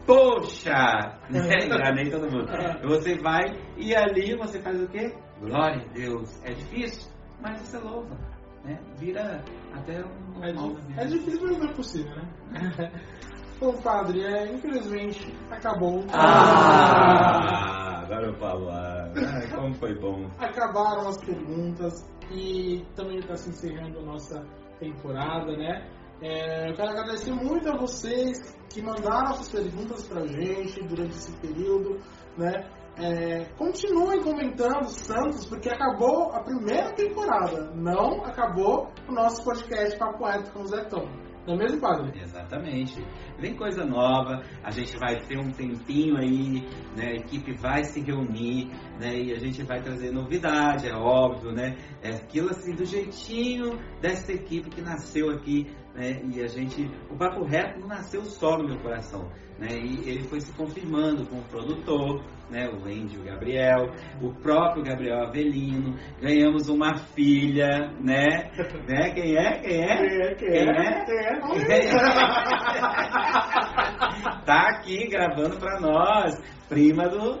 Poxa! 0.05 1.19
Né? 1.29 1.65
Enganei 1.65 2.09
todo 2.09 2.29
mundo. 2.29 2.47
Você 2.83 3.17
vai 3.19 3.43
e 3.77 3.95
ali 3.95 4.35
você 4.35 4.61
faz 4.61 4.81
o 4.81 4.87
quê? 4.87 5.15
Glória 5.39 5.81
a 5.81 5.93
Deus. 5.93 6.41
É 6.43 6.53
difícil, 6.53 7.11
mas 7.41 7.61
você 7.61 7.77
louva. 7.79 8.17
Né? 8.63 8.79
Vira 8.97 9.43
até 9.73 10.03
um. 10.03 10.43
É, 10.43 11.03
é 11.03 11.05
difícil, 11.05 11.41
mas 11.47 11.57
não 11.57 11.69
é 11.69 11.73
possível, 11.73 12.15
né? 12.15 12.91
Bom, 13.59 13.81
padre, 13.81 14.21
é, 14.21 14.51
infelizmente 14.51 15.33
acabou. 15.49 16.03
Ah, 16.11 18.01
agora 18.03 18.27
eu 18.27 18.33
falo. 18.33 18.69
Ah, 18.69 19.11
como 19.55 19.73
foi 19.75 19.95
bom. 19.97 20.27
Acabaram 20.37 21.07
as 21.07 21.23
perguntas 21.23 22.05
e 22.29 22.83
também 22.95 23.19
está 23.19 23.35
se 23.35 23.51
encerrando 23.51 23.99
a 23.99 24.03
nossa 24.03 24.45
temporada, 24.79 25.55
né? 25.55 25.87
É, 26.23 26.69
eu 26.69 26.75
quero 26.75 26.89
agradecer 26.91 27.33
muito 27.33 27.69
a 27.69 27.77
vocês 27.77 28.55
que 28.69 28.81
mandaram 28.81 29.33
suas 29.33 29.49
perguntas 29.49 30.07
pra 30.07 30.25
gente 30.25 30.81
durante 30.87 31.17
esse 31.17 31.37
período, 31.39 31.99
né? 32.37 32.65
É, 32.95 33.45
continuem 33.57 34.21
comentando 34.21 34.87
Santos, 34.87 35.45
porque 35.47 35.67
acabou 35.67 36.31
a 36.31 36.41
primeira 36.41 36.93
temporada, 36.93 37.73
não 37.75 38.23
acabou 38.23 38.89
o 39.09 39.11
nosso 39.11 39.43
podcast 39.43 39.99
Papo 39.99 40.25
Reto 40.25 40.51
com 40.53 40.61
o 40.61 40.67
Zé 40.67 40.85
Tom. 40.85 41.09
Não 41.45 41.55
é 41.55 41.57
mesmo, 41.57 41.81
padre? 41.81 42.21
Exatamente. 42.21 43.05
Vem 43.37 43.53
coisa 43.57 43.83
nova, 43.83 44.41
a 44.63 44.71
gente 44.71 44.97
vai 44.97 45.19
ter 45.25 45.37
um 45.37 45.51
tempinho 45.51 46.15
aí, 46.17 46.61
né? 46.95 47.07
A 47.07 47.15
equipe 47.15 47.51
vai 47.57 47.83
se 47.83 47.99
reunir, 47.99 48.67
né? 48.97 49.13
E 49.13 49.33
a 49.33 49.39
gente 49.39 49.61
vai 49.63 49.81
trazer 49.81 50.11
novidade, 50.11 50.87
é 50.87 50.95
óbvio, 50.95 51.51
né? 51.51 51.75
É 52.01 52.11
aquilo 52.11 52.49
assim 52.49 52.73
do 52.73 52.85
jeitinho 52.85 53.77
dessa 53.99 54.31
equipe 54.31 54.69
que 54.69 54.81
nasceu 54.81 55.31
aqui, 55.31 55.67
né? 55.93 56.21
E 56.23 56.41
a 56.41 56.47
gente, 56.47 56.89
o 57.09 57.15
Papo 57.15 57.43
Reto 57.43 57.79
não 57.79 57.87
nasceu 57.87 58.23
só 58.25 58.57
no 58.57 58.67
meu 58.67 58.79
coração, 58.79 59.29
né? 59.59 59.67
E 59.77 60.09
ele 60.09 60.23
foi 60.27 60.39
se 60.41 60.51
confirmando 60.53 61.25
com 61.27 61.37
o 61.37 61.43
produtor, 61.43 62.23
né? 62.49 62.67
O 62.69 62.85
Andy, 62.85 63.17
o 63.17 63.23
Gabriel, 63.23 63.91
o 64.21 64.33
próprio 64.33 64.83
Gabriel 64.83 65.23
Avelino. 65.23 65.95
Ganhamos 66.19 66.67
uma 66.69 66.95
filha, 66.97 67.91
né? 67.99 68.51
né? 68.87 69.11
Quem 69.13 69.37
é? 69.37 69.59
Quem 69.59 69.83
é? 69.83 69.97
Quem 70.01 70.19
é? 70.19 70.35
Quem 70.35 70.49
é? 70.49 70.61
Quem 71.39 71.71
é? 71.71 71.93
tá 74.45 74.69
aqui 74.69 75.07
gravando 75.07 75.57
para 75.57 75.79
nós, 75.79 76.41
prima 76.67 77.07
do 77.07 77.39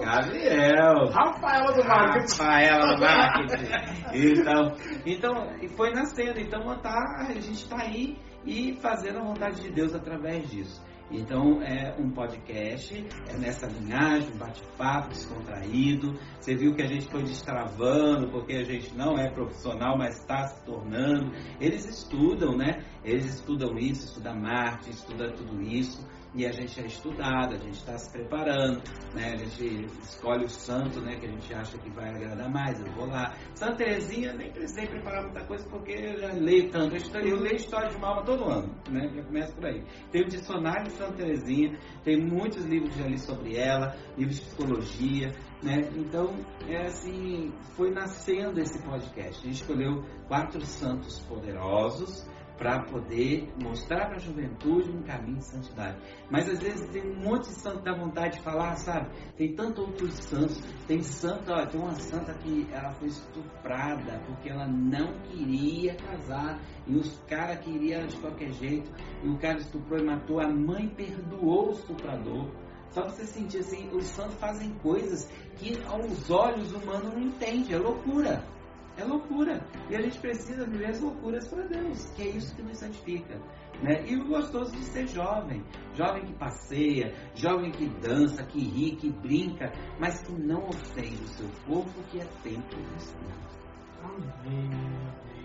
Gabriel. 0.00 1.08
Rafaela 1.10 1.72
do 1.72 1.84
marketing. 1.84 2.40
Rafaela 2.40 2.94
do 2.94 3.00
marketing. 3.00 3.64
Então, 4.12 4.76
então 5.06 5.76
foi 5.76 5.92
nascendo. 5.92 6.40
Então 6.40 6.60
tá, 6.78 7.26
a 7.28 7.32
gente 7.32 7.52
está 7.52 7.82
aí 7.82 8.18
e 8.44 8.78
fazendo 8.80 9.18
a 9.18 9.24
vontade 9.24 9.62
de 9.62 9.70
Deus 9.70 9.94
através 9.94 10.50
disso. 10.50 10.82
Então 11.10 11.62
é 11.62 11.94
um 11.98 12.10
podcast, 12.10 13.06
é 13.28 13.36
nessa 13.36 13.66
linhagem, 13.66 14.32
um 14.34 14.38
bate-papo 14.38 15.08
descontraído. 15.08 16.14
Você 16.40 16.56
viu 16.56 16.74
que 16.74 16.82
a 16.82 16.86
gente 16.86 17.10
foi 17.10 17.22
destravando, 17.22 18.30
porque 18.30 18.54
a 18.54 18.64
gente 18.64 18.94
não 18.96 19.16
é 19.18 19.30
profissional, 19.30 19.96
mas 19.98 20.18
está 20.18 20.46
se 20.48 20.64
tornando. 20.64 21.30
Eles 21.60 21.84
estudam, 21.84 22.56
né? 22.56 22.82
Eles 23.04 23.26
estudam 23.26 23.78
isso, 23.78 24.06
estudam 24.06 24.40
marketing, 24.40 24.90
estudam 24.90 25.32
tudo 25.32 25.60
isso 25.60 26.04
e 26.34 26.44
a 26.44 26.50
gente 26.50 26.80
é 26.80 26.86
estudado, 26.86 27.54
a 27.54 27.58
gente 27.58 27.74
está 27.74 27.96
se 27.96 28.10
preparando, 28.10 28.82
né? 29.14 29.34
A 29.34 29.36
gente 29.36 29.86
escolhe 30.02 30.44
o 30.44 30.48
santo, 30.48 31.00
né? 31.00 31.16
Que 31.16 31.26
a 31.26 31.30
gente 31.30 31.54
acha 31.54 31.78
que 31.78 31.88
vai 31.90 32.10
agradar 32.10 32.50
mais. 32.50 32.80
Eu 32.80 32.92
vou 32.92 33.06
lá. 33.06 33.32
Santa 33.54 33.76
Terezinha, 33.76 34.32
nem 34.32 34.50
precisei 34.50 34.86
preparar 34.86 35.22
muita 35.22 35.44
coisa 35.44 35.64
porque 35.68 35.92
eu 35.92 36.18
já 36.18 36.32
leio 36.32 36.70
tanto. 36.70 36.96
Eu 36.96 37.36
leio 37.36 37.56
história 37.56 37.88
de 37.88 37.98
Malva 37.98 38.24
todo 38.24 38.50
ano, 38.50 38.74
né? 38.90 39.08
Já 39.14 39.22
começa 39.22 39.52
por 39.54 39.66
aí. 39.66 39.84
Tem 40.10 40.22
o 40.22 40.28
dicionário 40.28 40.84
de 40.84 40.92
Santa 40.92 41.12
Terezinha, 41.12 41.78
tem 42.02 42.20
muitos 42.20 42.64
livros 42.64 42.94
já 42.96 43.06
li 43.06 43.18
sobre 43.18 43.56
ela, 43.56 43.94
livros 44.18 44.40
de 44.40 44.46
psicologia, 44.46 45.32
né? 45.62 45.88
Então, 45.96 46.34
é 46.66 46.86
assim, 46.86 47.52
foi 47.76 47.90
nascendo 47.92 48.60
esse 48.60 48.82
podcast. 48.82 49.40
A 49.40 49.46
gente 49.46 49.60
escolheu 49.60 50.02
quatro 50.26 50.60
santos 50.66 51.20
poderosos 51.20 52.26
para 52.56 52.82
poder 52.84 53.52
mostrar 53.60 54.06
para 54.06 54.16
a 54.16 54.20
juventude 54.20 54.90
um 54.90 55.02
caminho 55.02 55.38
de 55.38 55.44
santidade. 55.44 55.98
Mas 56.30 56.48
às 56.48 56.60
vezes 56.60 56.88
tem 56.90 57.02
um 57.02 57.16
monte 57.16 57.48
de 57.48 57.54
santo 57.54 57.78
que 57.78 57.84
dá 57.84 57.94
vontade 57.94 58.36
de 58.36 58.42
falar, 58.42 58.76
sabe? 58.76 59.10
Tem 59.36 59.54
tantos 59.54 59.84
outros 59.84 60.14
santos. 60.14 60.62
Tem 60.86 61.02
santo, 61.02 61.52
ó, 61.52 61.66
tem 61.66 61.80
uma 61.80 61.94
santa 61.94 62.32
que 62.34 62.66
ela 62.72 62.92
foi 62.94 63.08
estuprada 63.08 64.20
porque 64.26 64.48
ela 64.48 64.66
não 64.66 65.12
queria 65.22 65.94
casar 65.96 66.60
e 66.86 66.94
os 66.94 67.18
caras 67.28 67.58
queriam 67.60 68.06
de 68.06 68.16
qualquer 68.18 68.52
jeito 68.52 68.90
e 69.22 69.28
o 69.28 69.38
cara 69.38 69.58
estuprou 69.58 69.98
e 69.98 70.04
matou. 70.04 70.40
A 70.40 70.48
mãe 70.48 70.88
perdoou 70.88 71.68
o 71.68 71.72
estuprador. 71.72 72.50
Só 72.90 73.02
você 73.02 73.26
sentir 73.26 73.58
assim, 73.58 73.88
os 73.92 74.04
santos 74.04 74.34
fazem 74.36 74.72
coisas 74.74 75.28
que 75.56 75.76
aos 75.84 76.30
olhos 76.30 76.72
humanos 76.72 77.12
não 77.12 77.22
entende, 77.22 77.74
é 77.74 77.78
loucura. 77.78 78.53
É 78.96 79.04
loucura. 79.04 79.60
E 79.90 79.96
a 79.96 80.00
gente 80.00 80.18
precisa 80.20 80.64
viver 80.66 80.90
as 80.90 81.00
loucuras 81.00 81.48
para 81.48 81.66
Deus, 81.66 82.06
que 82.12 82.22
é 82.22 82.28
isso 82.28 82.54
que 82.54 82.62
nos 82.62 82.78
santifica. 82.78 83.40
Né? 83.82 84.04
E 84.06 84.16
o 84.16 84.26
gostoso 84.26 84.70
de 84.72 84.84
ser 84.84 85.08
jovem. 85.08 85.64
Jovem 85.94 86.24
que 86.24 86.32
passeia, 86.34 87.12
jovem 87.34 87.72
que 87.72 87.88
dança, 88.00 88.44
que 88.44 88.60
ri, 88.60 88.96
que 88.96 89.10
brinca, 89.10 89.72
mas 89.98 90.22
que 90.22 90.32
não 90.32 90.68
ofende 90.68 91.22
o 91.22 91.28
seu 91.28 91.48
corpo, 91.66 92.02
que 92.10 92.20
é 92.20 92.24
templo 92.42 92.80
do 92.80 92.96
Espírito. 92.96 93.54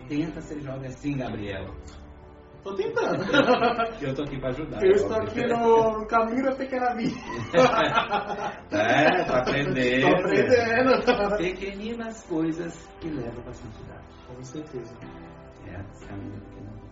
Tenta 0.08 0.42
ser 0.42 0.62
jovem 0.62 0.88
assim, 0.88 1.18
Gabriel. 1.18 1.74
Tô 2.63 2.76
tentando. 2.76 3.24
Eu 4.02 4.13
tô 4.13 4.24
aqui 4.24 4.39
para 4.39 4.50
ajudar. 4.50 4.84
Eu 4.84 4.91
estou 4.91 5.15
aqui 5.15 5.48
no, 5.48 6.06
caminho 6.08 6.43
da 6.43 6.56
pequena 6.56 6.93
vida. 6.95 7.15
é, 8.72 9.24
tô 9.24 9.34
aprendendo. 9.34 10.02
Tô 10.02 10.15
aprendendo. 10.17 11.38
Pequeninas 11.38 12.24
coisas 12.26 12.89
que 13.00 13.10
levam 13.10 13.41
para 13.41 13.52
a 13.52 13.54
santidade. 13.54 14.04
Com 14.28 14.43
certeza. 14.43 14.93
É, 15.67 16.06
caminho 16.06 16.32
da 16.34 16.39
pequena 16.45 16.72
vida. 16.72 16.89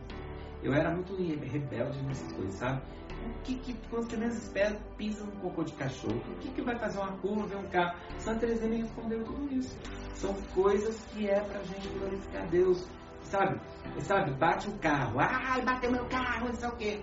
Eu 0.64 0.74
era 0.74 0.92
muito 0.92 1.16
rebelde 1.16 2.02
nessas 2.04 2.32
coisas, 2.34 2.56
sabe? 2.56 2.82
O 3.26 3.42
que, 3.44 3.56
que 3.56 3.74
quando 3.90 4.10
você 4.10 4.18
menos 4.18 4.38
espera, 4.38 4.78
pisa 4.98 5.26
no 5.26 5.32
cocô 5.42 5.64
de 5.64 5.74
cachorro? 5.74 6.22
O 6.32 6.36
que, 6.40 6.50
que 6.50 6.62
vai 6.62 6.78
fazer 6.78 7.00
uma 7.00 7.18
curva, 7.18 7.46
ver 7.48 7.58
um 7.58 7.68
carro? 7.70 7.98
Santa 8.20 8.42
Teresinha 8.42 8.70
me 8.70 8.78
respondeu 8.78 9.24
tudo 9.24 9.54
isso. 9.54 9.78
São 10.14 10.34
coisas 10.56 11.04
que 11.14 11.28
é 11.28 11.40
pra 11.42 11.62
gente 11.64 11.88
glorificar 11.90 12.48
Deus 12.48 12.88
sabe? 13.28 13.60
Sabe, 14.00 14.34
bate 14.34 14.70
o 14.70 14.78
carro, 14.80 15.20
ai, 15.20 15.62
bateu 15.64 15.92
meu 15.92 16.06
carro, 16.08 16.48
não 16.48 16.56
sei 16.56 16.70
o 16.70 16.76
quê. 16.76 17.02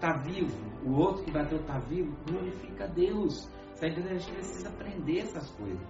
Tá 0.00 0.12
vivo, 0.18 0.56
o 0.84 0.92
outro 0.92 1.24
que 1.24 1.30
bateu 1.30 1.62
tá 1.64 1.78
vivo, 1.78 2.16
glorifica 2.26 2.84
a 2.84 2.88
Deus. 2.88 3.48
Tá 3.78 3.88
entendendo? 3.88 4.12
A 4.12 4.18
gente 4.18 4.32
precisa 4.34 4.68
aprender 4.68 5.18
essas 5.20 5.50
coisas. 5.52 5.80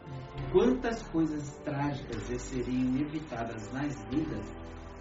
Quantas 0.53 1.03
coisas 1.09 1.57
trágicas 1.65 2.23
seriam 2.41 2.97
evitadas 3.01 3.73
nas 3.73 4.01
vidas 4.05 4.47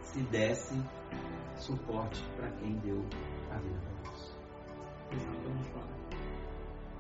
se 0.02 0.22
desse 0.24 0.76
suporte 1.56 2.24
para 2.36 2.50
quem 2.54 2.78
deu 2.80 3.06
a 3.52 3.58
vida 3.60 3.80
para 3.80 4.12
Deus? 4.12 4.38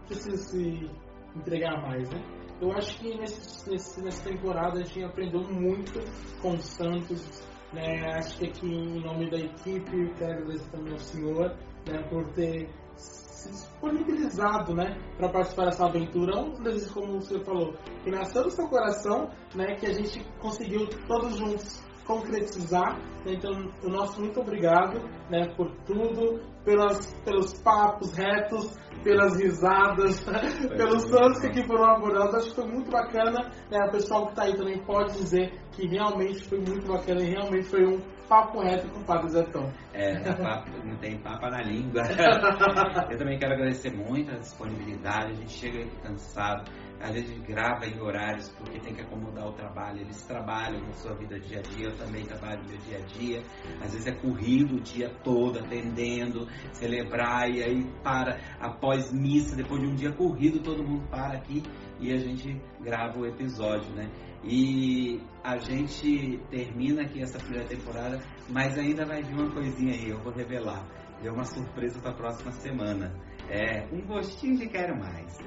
Precisa 0.05 0.37
se 0.37 0.91
entregar 1.35 1.81
mais, 1.81 2.07
né? 2.09 2.21
Eu 2.61 2.71
acho 2.73 2.99
que 2.99 3.17
nesse, 3.17 3.69
nesse, 3.69 4.03
nessa 4.03 4.29
temporada 4.29 4.79
a 4.79 4.83
gente 4.83 5.03
aprendeu 5.03 5.41
muito 5.41 5.99
com 6.41 6.53
os 6.53 6.65
Santos, 6.65 7.41
né? 7.73 8.17
Acho 8.17 8.37
que 8.37 8.47
aqui, 8.47 8.67
em 8.67 9.01
nome 9.01 9.29
da 9.29 9.37
equipe, 9.37 10.13
quero 10.17 10.33
agradecer 10.33 10.69
também 10.71 10.93
ao 10.93 10.99
senhor 10.99 11.55
né, 11.87 12.01
por 12.09 12.25
ter 12.33 12.69
se 12.95 13.49
disponibilizado 13.49 14.75
né, 14.75 14.97
para 15.17 15.29
participar 15.29 15.65
dessa 15.65 15.85
aventura. 15.85 16.37
Um 16.39 16.61
deles, 16.61 16.91
como 16.91 17.17
o 17.17 17.21
senhor 17.21 17.45
falou, 17.45 17.73
que 18.03 18.11
nasceu 18.11 18.43
do 18.43 18.51
seu 18.51 18.67
coração, 18.67 19.29
né, 19.55 19.75
que 19.75 19.85
a 19.85 19.93
gente 19.93 20.23
conseguiu 20.39 20.87
todos 21.07 21.37
juntos 21.37 21.81
concretizar. 22.09 22.97
Né? 23.23 23.33
Então, 23.33 23.51
o 23.83 23.89
nosso 23.89 24.19
muito 24.19 24.41
obrigado 24.41 24.99
né, 25.29 25.53
por 25.55 25.69
tudo, 25.85 26.41
pelas, 26.65 27.13
pelos 27.23 27.53
papos 27.61 28.17
retos, 28.17 28.75
pelas 29.03 29.37
risadas, 29.37 30.25
pelos 30.75 31.03
santos 31.03 31.39
que 31.39 31.47
aqui 31.47 31.67
foram 31.67 31.85
abordados. 31.85 32.33
Acho 32.33 32.49
que 32.49 32.55
foi 32.55 32.67
muito 32.67 32.89
bacana. 32.89 33.51
Né? 33.69 33.77
O 33.87 33.91
pessoal 33.91 34.25
que 34.25 34.31
está 34.31 34.43
aí 34.43 34.57
também 34.57 34.79
pode 34.79 35.13
dizer 35.13 35.53
que 35.71 35.87
realmente 35.87 36.43
foi 36.43 36.57
muito 36.59 36.87
bacana 36.87 37.21
e 37.21 37.29
realmente 37.29 37.65
foi 37.65 37.85
um 37.85 38.01
papo 38.27 38.61
reto 38.61 38.87
com 38.89 38.99
o 38.99 39.05
Padre 39.05 39.29
Zetão. 39.29 39.71
É, 39.93 40.11
é 40.13 40.35
papo, 40.35 40.69
não 40.85 40.95
tem 40.97 41.17
papo 41.19 41.47
na 41.47 41.61
língua. 41.61 42.03
Eu 43.09 43.17
também 43.17 43.39
quero 43.39 43.53
agradecer 43.53 43.91
muito 43.91 44.31
a 44.31 44.35
disponibilidade. 44.35 45.31
A 45.31 45.35
gente 45.35 45.51
chega 45.51 45.79
aqui 45.79 45.95
cansado 46.01 46.71
às 47.01 47.13
vezes 47.13 47.37
grava 47.39 47.85
em 47.85 47.99
horários 47.99 48.49
porque 48.57 48.79
tem 48.79 48.93
que 48.93 49.01
acomodar 49.01 49.47
o 49.47 49.53
trabalho. 49.53 50.01
Eles 50.01 50.21
trabalham 50.23 50.81
na 50.81 50.93
sua 50.93 51.13
vida 51.15 51.39
dia 51.39 51.59
a 51.59 51.61
dia, 51.61 51.87
eu 51.87 51.97
também 51.97 52.25
trabalho 52.25 52.61
no 52.63 52.69
meu 52.69 52.77
dia 52.79 52.97
a 52.97 53.01
dia. 53.01 53.43
Às 53.81 53.93
vezes 53.93 54.07
é 54.07 54.11
corrido 54.11 54.75
o 54.75 54.79
dia 54.81 55.09
todo, 55.23 55.59
atendendo, 55.59 56.47
celebrar, 56.73 57.49
e 57.49 57.63
aí 57.63 57.83
para 58.03 58.39
após 58.59 59.11
missa, 59.11 59.55
depois 59.55 59.81
de 59.81 59.87
um 59.87 59.95
dia 59.95 60.11
corrido, 60.11 60.61
todo 60.61 60.83
mundo 60.83 61.07
para 61.09 61.37
aqui 61.37 61.63
e 61.99 62.13
a 62.13 62.17
gente 62.17 62.61
grava 62.79 63.19
o 63.19 63.25
episódio, 63.25 63.93
né? 63.93 64.09
E 64.43 65.21
a 65.43 65.57
gente 65.57 66.39
termina 66.49 67.03
aqui 67.03 67.21
essa 67.21 67.37
primeira 67.37 67.67
temporada, 67.67 68.19
mas 68.49 68.77
ainda 68.77 69.05
vai 69.05 69.21
vir 69.21 69.33
uma 69.33 69.51
coisinha 69.51 69.93
aí, 69.93 70.09
eu 70.09 70.19
vou 70.19 70.31
revelar. 70.31 70.85
Deu 71.21 71.33
uma 71.33 71.43
surpresa 71.43 71.99
para 71.99 72.11
a 72.11 72.15
próxima 72.15 72.51
semana. 72.53 73.13
É 73.49 73.85
um 73.91 74.01
gostinho 74.01 74.57
de 74.57 74.69
quero 74.69 74.97
mais 74.97 75.37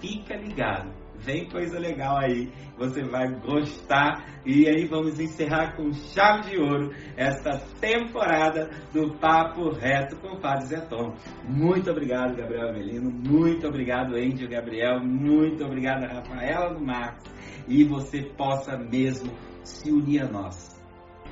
fica 0.00 0.36
ligado. 0.36 0.90
Vem 1.22 1.46
coisa 1.50 1.78
legal 1.78 2.16
aí, 2.16 2.50
você 2.78 3.02
vai 3.04 3.28
gostar. 3.40 4.40
E 4.46 4.66
aí 4.66 4.86
vamos 4.86 5.20
encerrar 5.20 5.76
com 5.76 5.92
chave 5.92 6.50
de 6.50 6.58
ouro 6.58 6.94
esta 7.14 7.58
temporada 7.78 8.70
do 8.90 9.18
Papo 9.18 9.68
Reto 9.68 10.16
com 10.16 10.28
o 10.28 10.40
Padre 10.40 10.68
Zeton. 10.68 11.14
Muito 11.46 11.90
obrigado, 11.90 12.36
Gabriel 12.36 12.70
Avelino. 12.70 13.10
Muito 13.10 13.68
obrigado, 13.68 14.18
Índio 14.18 14.48
Gabriel. 14.48 15.00
Muito 15.04 15.62
obrigado, 15.62 16.04
Rafaela 16.04 16.72
do 16.72 16.80
Marcos. 16.82 17.30
E 17.68 17.84
você 17.84 18.22
possa 18.22 18.78
mesmo 18.78 19.30
se 19.62 19.92
unir 19.92 20.22
a 20.22 20.26
nós 20.26 20.79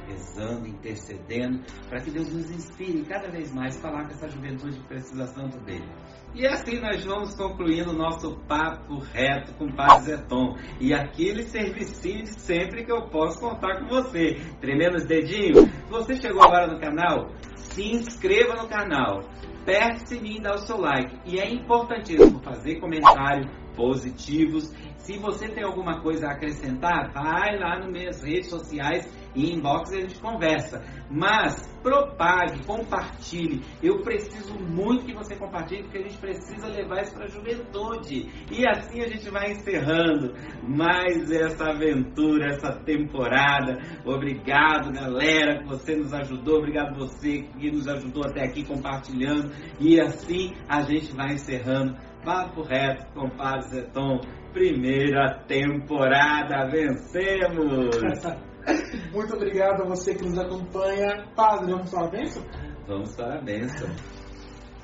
rezando, 0.08 0.66
intercedendo, 0.66 1.60
para 1.88 2.00
que 2.00 2.10
Deus 2.10 2.32
nos 2.32 2.50
inspire 2.50 3.04
cada 3.04 3.28
vez 3.30 3.52
mais 3.52 3.76
a 3.76 3.80
falar 3.80 4.04
com 4.04 4.12
essa 4.12 4.28
juventude 4.28 4.78
que 4.78 4.86
precisa 4.86 5.26
tanto 5.34 5.58
dele. 5.60 5.88
E 6.34 6.46
assim 6.46 6.78
nós 6.80 7.04
vamos 7.04 7.34
concluindo 7.34 7.90
o 7.90 7.96
nosso 7.96 8.36
papo 8.46 8.98
reto 8.98 9.54
com 9.54 9.66
o 9.66 9.74
Padre 9.74 10.04
Zeton. 10.04 10.56
E 10.80 10.92
aquele 10.92 11.42
servicinho 11.42 12.24
de 12.24 12.40
sempre 12.40 12.84
que 12.84 12.92
eu 12.92 13.08
posso 13.08 13.40
contar 13.40 13.80
com 13.80 13.88
você. 13.88 14.36
Tremendo 14.60 14.96
os 14.96 15.06
dedinhos. 15.06 15.64
Você 15.88 16.16
chegou 16.16 16.42
agora 16.42 16.66
no 16.66 16.78
canal, 16.78 17.30
se 17.54 17.82
inscreva 17.92 18.54
no 18.54 18.68
canal. 18.68 19.20
Aperte 19.62 20.14
em 20.14 20.22
mim 20.22 20.36
e 20.36 20.42
dá 20.42 20.54
o 20.54 20.58
seu 20.58 20.78
like. 20.78 21.14
E 21.26 21.38
é 21.38 21.50
importantíssimo 21.50 22.42
fazer 22.42 22.80
comentários 22.80 23.50
positivos. 23.76 24.72
Se 24.96 25.18
você 25.18 25.48
tem 25.48 25.62
alguma 25.62 26.00
coisa 26.00 26.26
a 26.26 26.32
acrescentar, 26.32 27.12
vai 27.12 27.58
lá 27.58 27.78
nas 27.78 27.90
minhas 27.90 28.22
redes 28.22 28.48
sociais 28.48 29.06
e 29.38 29.54
inbox 29.54 29.92
a 29.92 30.00
gente 30.00 30.18
conversa. 30.20 30.82
Mas 31.08 31.54
propague, 31.80 32.66
compartilhe. 32.66 33.62
Eu 33.80 34.02
preciso 34.02 34.58
muito 34.58 35.06
que 35.06 35.14
você 35.14 35.36
compartilhe, 35.36 35.84
porque 35.84 35.98
a 35.98 36.02
gente 36.02 36.18
precisa 36.18 36.66
levar 36.66 37.02
isso 37.02 37.14
para 37.14 37.24
a 37.24 37.28
juventude. 37.28 38.28
E 38.50 38.68
assim 38.68 39.00
a 39.00 39.08
gente 39.08 39.30
vai 39.30 39.52
encerrando 39.52 40.34
mais 40.66 41.30
essa 41.30 41.70
aventura, 41.70 42.46
essa 42.46 42.72
temporada. 42.80 43.80
Obrigado, 44.04 44.92
galera, 44.92 45.60
que 45.60 45.68
você 45.68 45.94
nos 45.94 46.12
ajudou. 46.12 46.58
Obrigado 46.58 46.98
você 46.98 47.42
que 47.58 47.70
nos 47.70 47.86
ajudou 47.86 48.24
até 48.26 48.44
aqui 48.44 48.64
compartilhando. 48.64 49.52
E 49.78 50.00
assim 50.00 50.52
a 50.68 50.82
gente 50.82 51.14
vai 51.14 51.34
encerrando. 51.34 51.96
Papo 52.24 52.62
reto 52.62 53.06
com 53.14 53.30
Padre 53.30 53.68
Zeton, 53.68 54.20
primeira 54.52 55.38
temporada, 55.46 56.68
vencemos! 56.68 57.96
Muito 59.12 59.34
obrigado 59.34 59.82
a 59.82 59.86
você 59.86 60.14
que 60.14 60.24
nos 60.24 60.38
acompanha. 60.38 61.26
Padre, 61.34 61.72
vamos 61.72 61.90
para 61.90 62.06
a 62.06 62.10
bênção? 62.10 62.42
Vamos 62.86 63.14
para 63.16 63.38
a 63.38 63.42
bênção. 63.42 63.88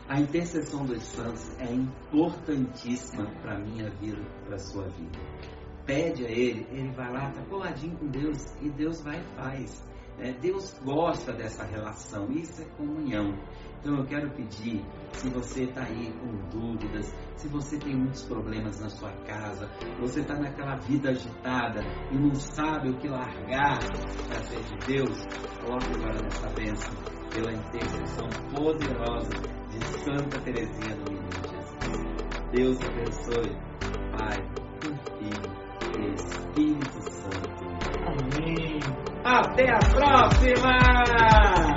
A 0.08 0.20
intercessão 0.20 0.84
dos 0.84 1.02
santos 1.02 1.50
é 1.58 1.72
importantíssima 1.72 3.26
para 3.40 3.56
a 3.56 3.58
minha 3.58 3.90
vida, 3.90 4.22
para 4.44 4.56
a 4.56 4.58
sua 4.58 4.88
vida. 4.88 5.18
Pede 5.86 6.26
a 6.26 6.30
Ele, 6.30 6.66
Ele 6.70 6.90
vai 6.92 7.10
lá, 7.10 7.28
está 7.28 7.42
coladinho 7.46 7.96
com 7.96 8.06
Deus 8.08 8.38
e 8.60 8.70
Deus 8.70 9.02
vai 9.02 9.20
e 9.20 9.34
faz. 9.34 9.84
É, 10.18 10.32
Deus 10.32 10.78
gosta 10.84 11.32
dessa 11.32 11.64
relação, 11.64 12.30
isso 12.30 12.62
é 12.62 12.64
comunhão. 12.76 13.34
Então 13.84 13.98
eu 13.98 14.06
quero 14.06 14.30
pedir, 14.30 14.82
se 15.12 15.28
você 15.28 15.64
está 15.64 15.82
aí 15.82 16.10
com 16.14 16.58
dúvidas, 16.58 17.14
se 17.36 17.46
você 17.48 17.78
tem 17.78 17.94
muitos 17.94 18.22
problemas 18.22 18.80
na 18.80 18.88
sua 18.88 19.12
casa, 19.26 19.70
você 20.00 20.20
está 20.20 20.40
naquela 20.40 20.76
vida 20.76 21.10
agitada 21.10 21.82
e 22.10 22.16
não 22.16 22.34
sabe 22.34 22.88
o 22.88 22.96
que 22.96 23.06
largar 23.08 23.78
para 24.26 24.42
ser 24.44 24.62
de 24.62 24.86
Deus, 24.86 25.26
coloque 25.60 25.86
agora 25.96 26.18
nessa 26.22 26.48
bênção 26.54 26.94
pela 27.30 27.52
intercessão 27.52 28.26
poderosa 28.54 29.28
de 29.68 29.84
Santa 30.02 30.40
Teresinha 30.40 30.96
do 30.96 31.12
Menino 31.12 31.30
Jesus. 31.50 32.06
Deus 32.52 32.78
abençoe, 32.80 33.54
Pai, 34.16 34.42
Filho 35.18 35.52
e 35.98 36.14
Espírito 36.14 37.02
Santo. 37.12 37.64
Amém. 38.06 38.80
Até 39.22 39.70
a 39.70 39.78
próxima! 39.78 41.73